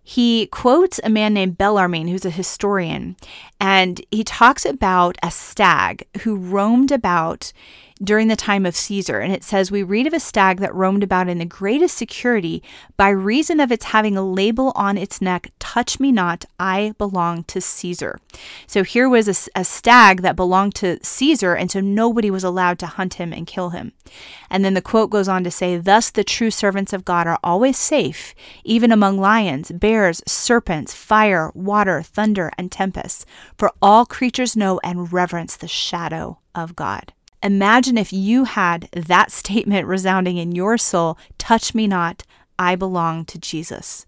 he 0.00 0.46
quotes 0.46 1.00
a 1.02 1.10
man 1.10 1.34
named 1.34 1.58
Bellarmine, 1.58 2.06
who's 2.06 2.24
a 2.24 2.30
historian, 2.30 3.16
and 3.60 4.00
he 4.12 4.22
talks 4.22 4.64
about 4.64 5.18
a 5.24 5.30
stag 5.32 6.06
who 6.22 6.36
roamed 6.36 6.92
about 6.92 7.52
during 8.02 8.28
the 8.28 8.36
time 8.36 8.64
of 8.64 8.76
Caesar. 8.76 9.20
And 9.20 9.32
it 9.32 9.44
says, 9.44 9.70
We 9.70 9.82
read 9.82 10.06
of 10.06 10.12
a 10.12 10.20
stag 10.20 10.58
that 10.58 10.74
roamed 10.74 11.02
about 11.02 11.28
in 11.28 11.38
the 11.38 11.44
greatest 11.44 11.96
security 11.96 12.62
by 12.96 13.08
reason 13.08 13.60
of 13.60 13.72
its 13.72 13.86
having 13.86 14.16
a 14.16 14.22
label 14.22 14.72
on 14.74 14.96
its 14.96 15.20
neck, 15.20 15.50
Touch 15.58 16.00
me 16.00 16.12
not, 16.12 16.44
I 16.58 16.94
belong 16.98 17.44
to 17.44 17.60
Caesar. 17.60 18.18
So 18.66 18.84
here 18.84 19.08
was 19.08 19.28
a, 19.28 19.60
a 19.60 19.64
stag 19.64 20.22
that 20.22 20.36
belonged 20.36 20.74
to 20.76 20.98
Caesar, 21.04 21.54
and 21.54 21.70
so 21.70 21.80
nobody 21.80 22.30
was 22.30 22.44
allowed 22.44 22.78
to 22.80 22.86
hunt 22.86 23.14
him 23.14 23.32
and 23.32 23.46
kill 23.46 23.70
him. 23.70 23.92
And 24.50 24.64
then 24.64 24.74
the 24.74 24.82
quote 24.82 25.10
goes 25.10 25.28
on 25.28 25.44
to 25.44 25.50
say, 25.50 25.76
Thus 25.76 26.10
the 26.10 26.24
true 26.24 26.50
servants 26.50 26.92
of 26.92 27.04
God 27.04 27.26
are 27.26 27.38
always 27.44 27.76
safe, 27.76 28.34
even 28.64 28.92
among 28.92 29.18
lions, 29.18 29.70
bears, 29.72 30.22
serpents, 30.26 30.94
fire, 30.94 31.50
water, 31.54 32.02
thunder, 32.02 32.50
and 32.56 32.72
tempests, 32.72 33.26
for 33.56 33.72
all 33.82 34.06
creatures 34.06 34.56
know 34.56 34.80
and 34.82 35.12
reverence 35.12 35.56
the 35.56 35.68
shadow 35.68 36.38
of 36.54 36.74
God. 36.74 37.12
Imagine 37.42 37.96
if 37.96 38.12
you 38.12 38.44
had 38.44 38.88
that 38.92 39.30
statement 39.30 39.86
resounding 39.86 40.38
in 40.38 40.52
your 40.52 40.76
soul 40.76 41.16
Touch 41.38 41.74
me 41.74 41.86
not, 41.86 42.24
I 42.58 42.74
belong 42.74 43.24
to 43.26 43.38
Jesus. 43.38 44.04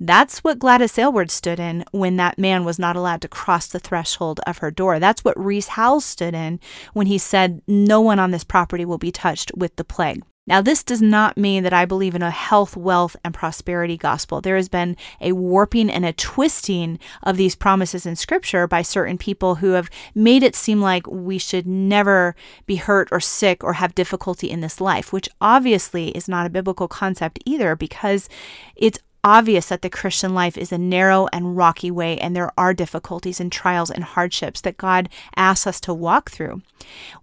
That's 0.00 0.40
what 0.40 0.58
Gladys 0.58 0.98
Aylward 0.98 1.30
stood 1.30 1.60
in 1.60 1.84
when 1.92 2.16
that 2.16 2.38
man 2.38 2.64
was 2.64 2.78
not 2.78 2.96
allowed 2.96 3.22
to 3.22 3.28
cross 3.28 3.68
the 3.68 3.78
threshold 3.78 4.40
of 4.46 4.58
her 4.58 4.72
door. 4.72 4.98
That's 4.98 5.24
what 5.24 5.42
Rees 5.42 5.68
Howell 5.68 6.00
stood 6.00 6.34
in 6.34 6.58
when 6.92 7.06
he 7.06 7.18
said, 7.18 7.62
No 7.68 8.00
one 8.00 8.18
on 8.18 8.32
this 8.32 8.44
property 8.44 8.84
will 8.84 8.98
be 8.98 9.12
touched 9.12 9.52
with 9.56 9.76
the 9.76 9.84
plague. 9.84 10.24
Now, 10.44 10.60
this 10.60 10.82
does 10.82 11.00
not 11.00 11.38
mean 11.38 11.62
that 11.62 11.72
I 11.72 11.84
believe 11.84 12.16
in 12.16 12.22
a 12.22 12.30
health, 12.30 12.76
wealth, 12.76 13.14
and 13.24 13.32
prosperity 13.32 13.96
gospel. 13.96 14.40
There 14.40 14.56
has 14.56 14.68
been 14.68 14.96
a 15.20 15.32
warping 15.32 15.88
and 15.88 16.04
a 16.04 16.12
twisting 16.12 16.98
of 17.22 17.36
these 17.36 17.54
promises 17.54 18.06
in 18.06 18.16
scripture 18.16 18.66
by 18.66 18.82
certain 18.82 19.18
people 19.18 19.56
who 19.56 19.70
have 19.72 19.88
made 20.16 20.42
it 20.42 20.56
seem 20.56 20.80
like 20.80 21.06
we 21.06 21.38
should 21.38 21.66
never 21.66 22.34
be 22.66 22.76
hurt 22.76 23.08
or 23.12 23.20
sick 23.20 23.62
or 23.62 23.74
have 23.74 23.94
difficulty 23.94 24.50
in 24.50 24.60
this 24.60 24.80
life, 24.80 25.12
which 25.12 25.28
obviously 25.40 26.08
is 26.08 26.26
not 26.26 26.46
a 26.46 26.50
biblical 26.50 26.88
concept 26.88 27.38
either 27.46 27.76
because 27.76 28.28
it's 28.74 28.98
obvious 29.24 29.68
that 29.68 29.82
the 29.82 29.90
Christian 29.90 30.34
life 30.34 30.58
is 30.58 30.72
a 30.72 30.78
narrow 30.78 31.28
and 31.32 31.56
rocky 31.56 31.90
way, 31.90 32.18
and 32.18 32.34
there 32.34 32.52
are 32.58 32.74
difficulties 32.74 33.40
and 33.40 33.50
trials 33.50 33.90
and 33.90 34.04
hardships 34.04 34.60
that 34.62 34.76
God 34.76 35.08
asks 35.36 35.66
us 35.66 35.80
to 35.82 35.94
walk 35.94 36.30
through. 36.30 36.62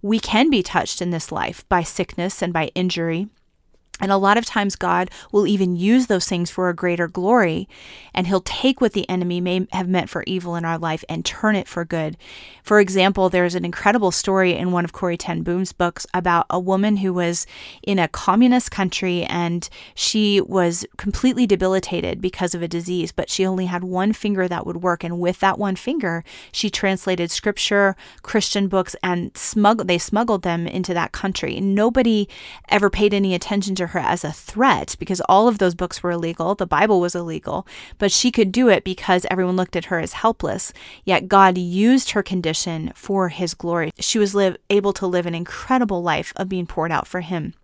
We 0.02 0.18
can 0.18 0.50
be 0.50 0.62
touched 0.62 1.02
in 1.02 1.10
this 1.10 1.30
life 1.30 1.68
by 1.68 1.82
sickness 1.82 2.42
and 2.42 2.52
by 2.52 2.70
injury. 2.74 3.28
And 4.00 4.10
a 4.10 4.16
lot 4.16 4.38
of 4.38 4.46
times, 4.46 4.76
God 4.76 5.10
will 5.32 5.46
even 5.46 5.76
use 5.76 6.06
those 6.06 6.26
things 6.26 6.50
for 6.50 6.68
a 6.68 6.74
greater 6.74 7.08
glory. 7.08 7.68
And 8.14 8.26
He'll 8.26 8.40
take 8.40 8.80
what 8.80 8.92
the 8.92 9.08
enemy 9.08 9.40
may 9.40 9.66
have 9.72 9.88
meant 9.88 10.10
for 10.10 10.24
evil 10.26 10.56
in 10.56 10.64
our 10.64 10.78
life 10.78 11.04
and 11.08 11.24
turn 11.24 11.56
it 11.56 11.68
for 11.68 11.84
good. 11.84 12.16
For 12.62 12.80
example, 12.80 13.28
there's 13.28 13.54
an 13.54 13.64
incredible 13.64 14.10
story 14.10 14.54
in 14.54 14.72
one 14.72 14.84
of 14.84 14.92
Corrie 14.92 15.16
Ten 15.16 15.42
Boom's 15.42 15.72
books 15.72 16.06
about 16.14 16.46
a 16.50 16.58
woman 16.58 16.98
who 16.98 17.12
was 17.12 17.46
in 17.82 17.98
a 17.98 18.08
communist 18.08 18.70
country 18.70 19.24
and 19.24 19.68
she 19.94 20.40
was 20.40 20.86
completely 20.96 21.46
debilitated 21.46 22.20
because 22.20 22.54
of 22.54 22.62
a 22.62 22.68
disease, 22.68 23.12
but 23.12 23.30
she 23.30 23.46
only 23.46 23.66
had 23.66 23.84
one 23.84 24.12
finger 24.12 24.48
that 24.48 24.66
would 24.66 24.82
work. 24.82 25.04
And 25.04 25.18
with 25.20 25.40
that 25.40 25.58
one 25.58 25.76
finger, 25.76 26.24
she 26.52 26.70
translated 26.70 27.30
scripture, 27.30 27.96
Christian 28.22 28.68
books, 28.68 28.94
and 29.02 29.36
smuggled, 29.36 29.88
they 29.88 29.98
smuggled 29.98 30.42
them 30.42 30.66
into 30.66 30.94
that 30.94 31.12
country. 31.12 31.60
Nobody 31.60 32.28
ever 32.68 32.90
paid 32.90 33.14
any 33.14 33.34
attention 33.34 33.74
to 33.76 33.88
her 33.90 34.00
as 34.00 34.24
a 34.24 34.32
threat 34.32 34.96
because 34.98 35.20
all 35.22 35.48
of 35.48 35.58
those 35.58 35.74
books 35.74 36.02
were 36.02 36.10
illegal. 36.10 36.54
The 36.54 36.66
Bible 36.66 37.00
was 37.00 37.14
illegal, 37.14 37.66
but 37.98 38.10
she 38.10 38.30
could 38.30 38.50
do 38.52 38.68
it 38.68 38.84
because 38.84 39.26
everyone 39.30 39.56
looked 39.56 39.76
at 39.76 39.86
her 39.86 40.00
as 40.00 40.14
helpless. 40.14 40.72
Yet 41.04 41.28
God 41.28 41.56
used 41.56 42.10
her 42.10 42.22
condition 42.22 42.92
for 42.94 43.28
his 43.28 43.54
glory. 43.54 43.92
She 43.98 44.18
was 44.18 44.34
live, 44.34 44.56
able 44.68 44.92
to 44.94 45.06
live 45.06 45.26
an 45.26 45.34
incredible 45.34 46.02
life 46.02 46.32
of 46.36 46.48
being 46.48 46.66
poured 46.66 46.92
out 46.92 47.06
for 47.06 47.20
him. 47.20 47.54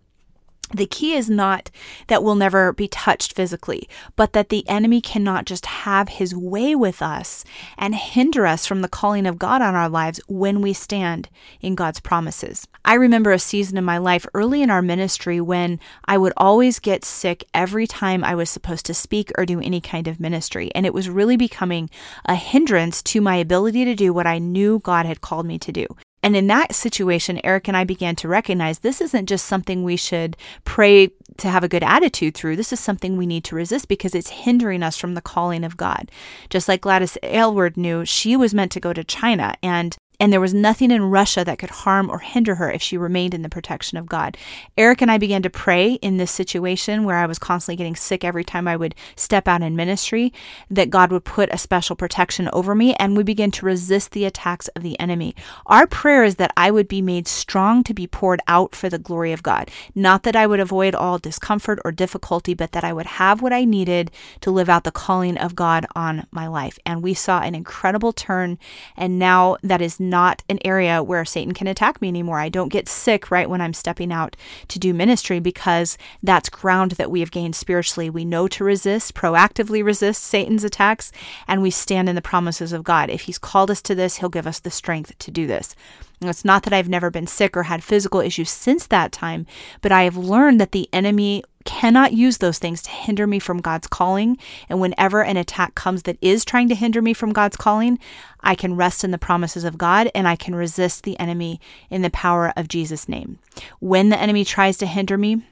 The 0.73 0.85
key 0.85 1.13
is 1.13 1.29
not 1.29 1.71
that 2.07 2.23
we'll 2.23 2.35
never 2.35 2.73
be 2.73 2.89
touched 2.89 3.33
physically, 3.33 3.87
but 4.17 4.33
that 4.33 4.49
the 4.49 4.67
enemy 4.67 4.99
cannot 4.99 5.45
just 5.45 5.65
have 5.65 6.09
his 6.09 6.35
way 6.35 6.75
with 6.75 7.01
us 7.01 7.45
and 7.77 7.95
hinder 7.95 8.45
us 8.45 8.65
from 8.65 8.81
the 8.81 8.89
calling 8.89 9.25
of 9.25 9.39
God 9.39 9.61
on 9.61 9.75
our 9.75 9.87
lives 9.87 10.19
when 10.27 10.61
we 10.61 10.73
stand 10.73 11.29
in 11.61 11.75
God's 11.75 12.01
promises. 12.01 12.67
I 12.83 12.95
remember 12.95 13.31
a 13.31 13.39
season 13.39 13.77
in 13.77 13.85
my 13.85 13.97
life 13.97 14.25
early 14.33 14.61
in 14.61 14.69
our 14.69 14.81
ministry 14.81 15.39
when 15.39 15.79
I 16.03 16.17
would 16.17 16.33
always 16.35 16.79
get 16.79 17.05
sick 17.05 17.45
every 17.53 17.87
time 17.87 18.23
I 18.23 18.35
was 18.35 18.49
supposed 18.49 18.85
to 18.87 18.93
speak 18.93 19.31
or 19.37 19.45
do 19.45 19.61
any 19.61 19.79
kind 19.79 20.07
of 20.07 20.19
ministry, 20.19 20.69
and 20.75 20.85
it 20.85 20.93
was 20.93 21.09
really 21.09 21.37
becoming 21.37 21.89
a 22.25 22.35
hindrance 22.35 23.01
to 23.03 23.21
my 23.21 23.37
ability 23.37 23.85
to 23.85 23.95
do 23.95 24.11
what 24.11 24.27
I 24.27 24.37
knew 24.37 24.79
God 24.79 25.05
had 25.05 25.21
called 25.21 25.45
me 25.45 25.57
to 25.59 25.71
do. 25.71 25.87
And 26.27 26.35
in 26.35 26.47
that 26.47 26.75
situation, 26.75 27.39
Eric 27.45 27.69
and 27.69 27.77
I 27.77 27.85
began 27.85 28.13
to 28.17 28.27
recognize 28.27 28.79
this 28.79 28.99
isn't 28.99 29.29
just 29.29 29.45
something 29.45 29.81
we 29.81 29.95
should 29.95 30.35
pray 30.65 31.07
to 31.37 31.47
have 31.47 31.63
a 31.63 31.69
good 31.69 31.83
attitude 31.83 32.35
through. 32.35 32.57
This 32.57 32.73
is 32.73 32.81
something 32.81 33.15
we 33.15 33.25
need 33.25 33.45
to 33.45 33.55
resist 33.55 33.87
because 33.87 34.13
it's 34.13 34.29
hindering 34.29 34.83
us 34.83 34.97
from 34.97 35.13
the 35.13 35.21
calling 35.21 35.63
of 35.63 35.77
God. 35.77 36.11
Just 36.49 36.67
like 36.67 36.81
Gladys 36.81 37.17
Aylward 37.23 37.77
knew, 37.77 38.03
she 38.03 38.35
was 38.35 38.53
meant 38.53 38.73
to 38.73 38.81
go 38.81 38.91
to 38.91 39.05
China 39.05 39.55
and 39.63 39.95
and 40.19 40.33
there 40.33 40.41
was 40.41 40.53
nothing 40.53 40.89
in 40.89 41.03
Russia 41.03 41.43
that 41.45 41.59
could 41.59 41.69
harm 41.69 42.09
or 42.09 42.19
hinder 42.19 42.55
her 42.55 42.71
if 42.71 42.81
she 42.81 42.97
remained 42.97 43.33
in 43.33 43.43
the 43.43 43.49
protection 43.49 43.97
of 43.97 44.07
God. 44.07 44.35
Eric 44.77 45.01
and 45.01 45.11
I 45.11 45.17
began 45.17 45.43
to 45.43 45.49
pray 45.49 45.93
in 45.93 46.17
this 46.17 46.31
situation 46.31 47.03
where 47.03 47.17
I 47.17 47.27
was 47.27 47.37
constantly 47.37 47.75
getting 47.75 47.95
sick 47.95 48.23
every 48.23 48.43
time 48.43 48.67
I 48.67 48.75
would 48.75 48.95
step 49.15 49.47
out 49.47 49.61
in 49.61 49.75
ministry, 49.75 50.33
that 50.71 50.89
God 50.89 51.11
would 51.11 51.23
put 51.23 51.49
a 51.51 51.57
special 51.57 51.95
protection 51.95 52.49
over 52.51 52.73
me, 52.73 52.95
and 52.95 53.15
we 53.15 53.23
began 53.23 53.51
to 53.51 53.65
resist 53.65 54.11
the 54.11 54.25
attacks 54.25 54.67
of 54.69 54.81
the 54.81 54.99
enemy. 54.99 55.35
Our 55.67 55.85
prayer 55.85 56.23
is 56.23 56.37
that 56.37 56.53
I 56.57 56.71
would 56.71 56.87
be 56.87 57.01
made 57.01 57.27
strong 57.27 57.83
to 57.83 57.93
be 57.93 58.07
poured 58.07 58.41
out 58.47 58.73
for 58.73 58.89
the 58.89 58.97
glory 58.97 59.33
of 59.33 59.43
God. 59.43 59.69
Not 59.93 60.23
that 60.23 60.35
I 60.35 60.47
would 60.47 60.59
avoid 60.59 60.95
all 60.95 61.19
discomfort 61.19 61.79
or 61.85 61.91
difficulty, 61.91 62.55
but 62.55 62.71
that 62.71 62.83
I 62.83 62.93
would 62.93 63.05
have 63.05 63.41
what 63.41 63.53
I 63.53 63.65
needed 63.65 64.09
to 64.41 64.51
live 64.51 64.69
out 64.69 64.83
the 64.83 64.91
calling 64.91 65.37
of 65.37 65.55
God 65.55 65.85
on 65.95 66.25
my 66.31 66.47
life. 66.47 66.79
And 66.85 67.03
we 67.03 67.13
saw 67.13 67.41
an 67.41 67.53
incredible 67.53 68.13
turn, 68.13 68.57
and 68.95 69.19
now 69.19 69.57
that 69.61 69.81
is 69.81 69.99
not 70.09 70.43
an 70.49 70.59
area 70.65 71.03
where 71.03 71.25
Satan 71.25 71.53
can 71.53 71.67
attack 71.67 72.01
me 72.01 72.07
anymore. 72.07 72.39
I 72.39 72.49
don't 72.49 72.71
get 72.71 72.89
sick 72.89 73.29
right 73.31 73.49
when 73.49 73.61
I'm 73.61 73.73
stepping 73.73 74.11
out 74.11 74.35
to 74.67 74.79
do 74.79 74.93
ministry 74.93 75.39
because 75.39 75.97
that's 76.23 76.49
ground 76.49 76.93
that 76.93 77.11
we 77.11 77.19
have 77.19 77.31
gained 77.31 77.55
spiritually. 77.55 78.09
We 78.09 78.25
know 78.25 78.47
to 78.47 78.63
resist, 78.63 79.13
proactively 79.13 79.83
resist 79.83 80.23
Satan's 80.23 80.63
attacks, 80.63 81.11
and 81.47 81.61
we 81.61 81.71
stand 81.71 82.09
in 82.09 82.15
the 82.15 82.21
promises 82.21 82.73
of 82.73 82.83
God. 82.83 83.09
If 83.09 83.21
he's 83.21 83.37
called 83.37 83.71
us 83.71 83.81
to 83.83 83.95
this, 83.95 84.17
he'll 84.17 84.29
give 84.29 84.47
us 84.47 84.59
the 84.59 84.71
strength 84.71 85.17
to 85.19 85.31
do 85.31 85.47
this. 85.47 85.75
It's 86.21 86.45
not 86.45 86.63
that 86.63 86.73
I've 86.73 86.89
never 86.89 87.11
been 87.11 87.27
sick 87.27 87.55
or 87.55 87.63
had 87.63 87.83
physical 87.83 88.21
issues 88.21 88.49
since 88.49 88.87
that 88.87 89.11
time, 89.11 89.45
but 89.81 89.91
I 89.91 90.03
have 90.03 90.17
learned 90.17 90.59
that 90.59 90.71
the 90.71 90.89
enemy 90.91 91.43
cannot 91.67 92.13
use 92.13 92.37
those 92.37 92.57
things 92.57 92.81
to 92.81 92.89
hinder 92.89 93.27
me 93.27 93.37
from 93.37 93.59
God's 93.59 93.87
calling. 93.87 94.37
And 94.69 94.79
whenever 94.79 95.21
an 95.21 95.35
attack 95.35 95.75
comes 95.75 96.03
that 96.03 96.17
is 96.21 96.45
trying 96.45 96.69
to 96.69 96.75
hinder 96.75 97.01
me 97.01 97.13
from 97.13 97.33
God's 97.33 97.57
calling, 97.57 97.99
I 98.39 98.55
can 98.55 98.77
rest 98.77 99.03
in 99.03 99.11
the 99.11 99.17
promises 99.17 99.65
of 99.65 99.77
God 99.77 100.09
and 100.15 100.27
I 100.27 100.37
can 100.37 100.55
resist 100.55 101.03
the 101.03 101.19
enemy 101.19 101.59
in 101.89 102.01
the 102.01 102.09
power 102.09 102.53
of 102.55 102.69
Jesus' 102.69 103.09
name. 103.09 103.37
When 103.79 104.09
the 104.09 104.19
enemy 104.19 104.45
tries 104.45 104.77
to 104.77 104.87
hinder 104.87 105.17
me, 105.17 105.43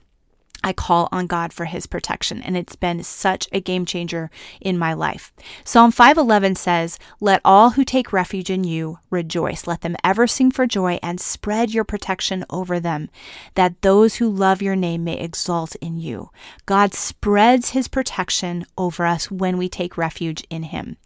I 0.63 0.73
call 0.73 1.09
on 1.11 1.27
God 1.27 1.53
for 1.53 1.65
his 1.65 1.85
protection 1.85 2.41
and 2.41 2.57
it's 2.57 2.75
been 2.75 3.03
such 3.03 3.47
a 3.51 3.59
game 3.59 3.85
changer 3.85 4.29
in 4.59 4.77
my 4.77 4.93
life. 4.93 5.31
Psalm 5.63 5.91
5:11 5.91 6.55
says, 6.55 6.97
"Let 7.19 7.41
all 7.45 7.71
who 7.71 7.83
take 7.83 8.13
refuge 8.13 8.49
in 8.49 8.63
you 8.63 8.99
rejoice. 9.09 9.67
Let 9.67 9.81
them 9.81 9.95
ever 10.03 10.27
sing 10.27 10.51
for 10.51 10.65
joy 10.65 10.99
and 11.03 11.19
spread 11.19 11.71
your 11.71 11.83
protection 11.83 12.45
over 12.49 12.79
them, 12.79 13.09
that 13.55 13.81
those 13.81 14.15
who 14.15 14.29
love 14.29 14.61
your 14.61 14.75
name 14.75 15.03
may 15.03 15.17
exult 15.19 15.75
in 15.75 15.97
you." 15.97 16.29
God 16.65 16.93
spreads 16.93 17.69
his 17.69 17.87
protection 17.87 18.65
over 18.77 19.05
us 19.05 19.29
when 19.29 19.57
we 19.57 19.69
take 19.69 19.97
refuge 19.97 20.43
in 20.49 20.63
him. 20.63 20.97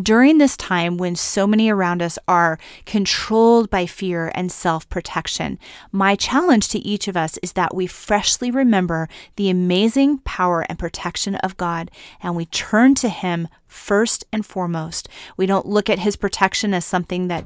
During 0.00 0.38
this 0.38 0.56
time 0.56 0.96
when 0.96 1.16
so 1.16 1.46
many 1.46 1.68
around 1.68 2.02
us 2.02 2.18
are 2.26 2.58
controlled 2.86 3.70
by 3.70 3.86
fear 3.86 4.32
and 4.34 4.50
self-protection, 4.50 5.58
my 5.90 6.16
challenge 6.16 6.68
to 6.68 6.78
each 6.78 7.08
of 7.08 7.16
us 7.16 7.38
is 7.42 7.52
that 7.52 7.74
we 7.74 7.86
freshly 7.86 8.50
remember 8.92 9.12
the 9.36 9.50
amazing 9.50 10.18
power 10.18 10.64
and 10.68 10.78
protection 10.78 11.36
of 11.36 11.56
God, 11.56 11.90
and 12.22 12.36
we 12.36 12.46
turn 12.46 12.94
to 12.96 13.08
Him 13.08 13.48
first 13.66 14.24
and 14.32 14.44
foremost. 14.44 15.08
We 15.36 15.46
don't 15.46 15.66
look 15.66 15.88
at 15.90 16.00
His 16.00 16.16
protection 16.16 16.74
as 16.74 16.84
something 16.84 17.28
that 17.28 17.44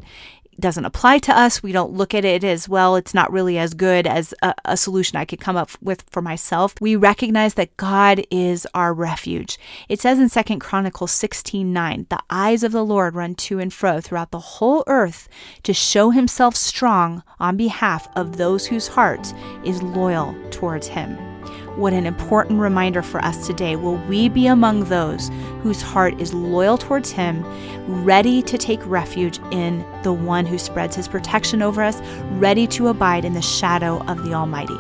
doesn't 0.59 0.87
apply 0.87 1.19
to 1.19 1.39
us. 1.39 1.63
We 1.63 1.73
don't 1.73 1.93
look 1.93 2.15
at 2.15 2.25
it 2.25 2.43
as 2.43 2.67
well, 2.67 2.97
it's 2.97 3.13
not 3.13 3.31
really 3.31 3.59
as 3.59 3.75
good 3.75 4.07
as 4.07 4.33
a, 4.43 4.55
a, 4.65 4.77
solution 4.77 5.19
I 5.19 5.27
could 5.27 5.39
come 5.39 5.55
up 5.55 5.71
with 5.83 6.03
for 6.09 6.23
myself. 6.23 6.75
We 6.81 6.97
recognize 6.97 7.55
that 7.55 7.77
God 7.77 8.25
is 8.31 8.67
our 8.73 8.95
refuge. 8.95 9.59
It 9.91 10.01
says 10.01 10.19
in 10.19 10.31
Second 10.31 10.61
Chronicles 10.61 11.13
16 11.13 11.73
9, 11.73 12.07
the 12.09 12.23
eyes 12.31 12.63
of 12.63 12.73
the 12.73 12.85
Lord 12.85 13.15
run 13.15 13.35
to 13.35 13.59
and 13.59 13.71
fro 13.71 14.01
throughout 14.01 14.31
the 14.31 14.39
whole 14.39 14.83
earth 14.87 15.29
to 15.63 15.75
show 15.75 16.09
himself 16.09 16.57
strong 16.57 17.23
on 17.39 17.59
behalf 17.59 18.09
of 18.17 18.39
those 18.39 18.67
whose 18.67 18.89
heart 18.89 19.35
is 19.63 19.83
loyal 19.83 20.35
towards 20.51 20.89
him. 20.89 21.36
What 21.77 21.93
an 21.93 22.07
important 22.07 22.59
reminder 22.59 23.03
for 23.03 23.23
us 23.23 23.47
today. 23.47 23.77
Will 23.77 23.97
we 24.09 24.31
be 24.31 24.47
among 24.47 24.85
those 24.85 25.31
whose 25.61 25.83
heart 25.83 26.19
is 26.19 26.33
loyal 26.33 26.79
towards 26.79 27.11
Him, 27.11 27.45
ready 28.03 28.41
to 28.43 28.57
take 28.57 28.81
refuge 28.87 29.39
in 29.51 29.85
the 30.03 30.13
one 30.13 30.47
who 30.47 30.57
spreads 30.57 30.97
His 30.97 31.07
protection 31.07 31.61
over 31.61 31.83
us, 31.83 32.01
ready 32.33 32.67
to 32.69 32.89
abide 32.89 33.27
in 33.27 33.35
the 33.35 33.43
shadow 33.43 34.03
of 34.07 34.25
the 34.25 34.33
Almighty? 34.33 34.79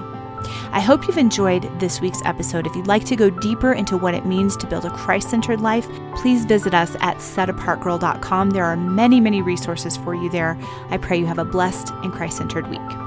I 0.73 0.81
hope 0.81 1.07
you've 1.07 1.19
enjoyed 1.19 1.69
this 1.81 2.01
week's 2.01 2.23
episode. 2.25 2.67
If 2.67 2.75
you'd 2.75 2.87
like 2.87 3.05
to 3.07 3.17
go 3.17 3.29
deeper 3.29 3.75
into 3.75 3.99
what 3.99 4.15
it 4.15 4.25
means 4.25 4.57
to 4.57 4.67
build 4.67 4.87
a 4.87 4.91
Christ 4.91 5.29
centered 5.29 5.61
life, 5.61 5.87
please 6.17 6.47
visit 6.47 6.73
us 6.73 6.97
at 7.01 7.19
setapartgirl.com. 7.19 8.51
There 8.51 8.65
are 8.65 8.77
many, 8.77 9.21
many 9.21 9.43
resources 9.43 9.99
for 9.99 10.15
you 10.15 10.31
there. 10.31 10.59
I 10.89 10.97
pray 10.97 11.19
you 11.19 11.27
have 11.27 11.39
a 11.39 11.45
blessed 11.45 11.91
and 12.03 12.13
Christ 12.13 12.39
centered 12.39 12.69
week. 12.69 13.06